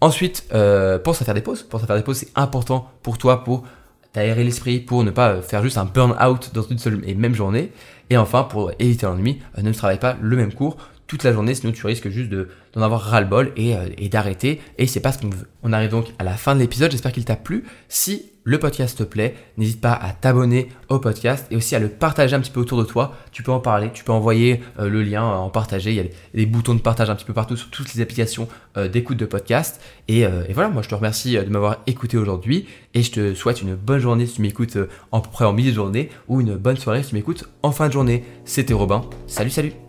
Ensuite, 0.01 0.47
euh, 0.53 0.99
pense 0.99 1.21
à 1.23 1.25
faire 1.25 1.35
des 1.35 1.43
pauses. 1.43 1.63
Pense 1.63 1.83
à 1.85 1.87
faire 1.87 1.97
des 1.97 2.03
pauses, 2.03 2.17
c'est 2.19 2.33
important 2.35 2.91
pour 3.03 3.19
toi 3.19 3.45
pour 3.45 3.65
t'aérer 4.13 4.45
l'esprit, 4.45 4.81
pour 4.81 5.05
ne 5.05 5.11
pas 5.11 5.41
faire 5.43 5.63
juste 5.63 5.79
un 5.79 5.85
burn-out 5.85 6.51
dans 6.55 6.63
une 6.63 6.79
seule 6.79 7.03
et 7.07 7.15
même 7.15 7.35
journée. 7.35 7.71
Et 8.11 8.17
enfin, 8.17 8.43
pour 8.43 8.73
éviter 8.79 9.07
l'ennui, 9.07 9.41
euh, 9.59 9.63
ne 9.63 9.73
travaille 9.73 10.01
pas 10.01 10.17
le 10.21 10.37
même 10.37 10.53
cours 10.53 10.77
toute 11.13 11.25
la 11.25 11.33
journée, 11.35 11.55
sinon 11.55 11.73
tu 11.73 11.87
risques 11.87 12.09
juste 12.09 12.31
d'en 12.31 12.81
avoir 12.81 13.03
ras-le-bol 13.03 13.53
et, 13.55 13.75
et 13.99 14.09
d'arrêter. 14.09 14.63
Et 14.79 14.87
c'est 14.87 15.01
pas 15.01 15.13
ce 15.13 15.19
qu'on 15.19 15.29
veut. 15.29 15.47
On 15.63 15.75
arrive 15.75 15.91
donc 15.91 16.07
à 16.19 16.25
la 16.25 16.39
fin 16.39 16.55
de 16.55 16.61
l'épisode. 16.61 16.91
J'espère 16.91 17.13
qu'il 17.13 17.27
t'a 17.27 17.37
plu. 17.37 17.65
Si 17.91 18.33
le 18.45 18.59
podcast 18.59 18.97
te 18.97 19.03
plaît, 19.03 19.35
n'hésite 19.59 19.83
pas 19.83 19.93
à 19.93 20.13
t'abonner 20.13 20.69
au 20.89 20.99
podcast 20.99 21.47
et 21.51 21.57
aussi 21.57 21.77
à 21.77 21.79
le 21.79 21.89
partager 21.89 22.35
un 22.35 22.41
petit 22.41 22.51
peu 22.51 22.61
autour 22.61 22.79
de 22.79 22.85
toi. 22.85 23.15
Tu 23.31 23.43
peux 23.43 23.53
en 23.53 23.61
parler, 23.61 23.91
tu 23.93 24.05
peux 24.05 24.13
envoyer 24.13 24.63
euh, 24.79 24.89
le 24.89 25.03
lien, 25.03 25.23
en 25.23 25.51
partager. 25.51 25.91
Il 25.91 25.97
y 25.97 26.01
a 26.01 26.05
des 26.35 26.47
boutons 26.47 26.75
de 26.75 26.81
partage 26.81 27.11
un 27.11 27.15
petit 27.15 27.27
peu 27.27 27.35
partout 27.35 27.57
sur 27.57 27.69
toutes 27.69 27.93
les 27.95 28.01
applications 28.01 28.49
euh, 28.79 28.89
d'écoute 28.89 29.19
de 29.19 29.27
podcast. 29.27 29.83
Et, 30.09 30.25
euh, 30.25 30.45
et, 30.49 30.55
voilà, 30.55 30.71
moi 30.71 30.81
je 30.81 30.89
te 30.89 30.95
remercie 30.95 31.35
de 31.35 31.51
m'avoir 31.51 31.83
écouté 31.87 32.17
aujourd'hui 32.17 32.67
et 32.95 33.03
je 33.03 33.13
te 33.13 33.35
souhaite 33.35 33.61
une 33.61 33.75
bonne 33.75 34.01
journée 34.01 34.25
si 34.25 34.37
tu 34.37 34.43
m'écoutes 34.43 34.79
en 35.11 35.21
peu 35.21 35.29
près 35.31 35.45
en 35.45 35.53
milieu 35.53 35.73
de 35.73 35.77
journée 35.77 36.09
ou 36.27 36.41
une 36.41 36.57
bonne 36.57 36.79
soirée 36.79 37.03
si 37.03 37.11
tu 37.11 37.15
m'écoutes 37.17 37.45
en 37.63 37.71
fin 37.71 37.89
de 37.89 37.93
journée. 37.93 38.25
C'était 38.47 38.75
Robin. 38.75 39.03
Salut, 39.27 39.51
salut 39.51 39.82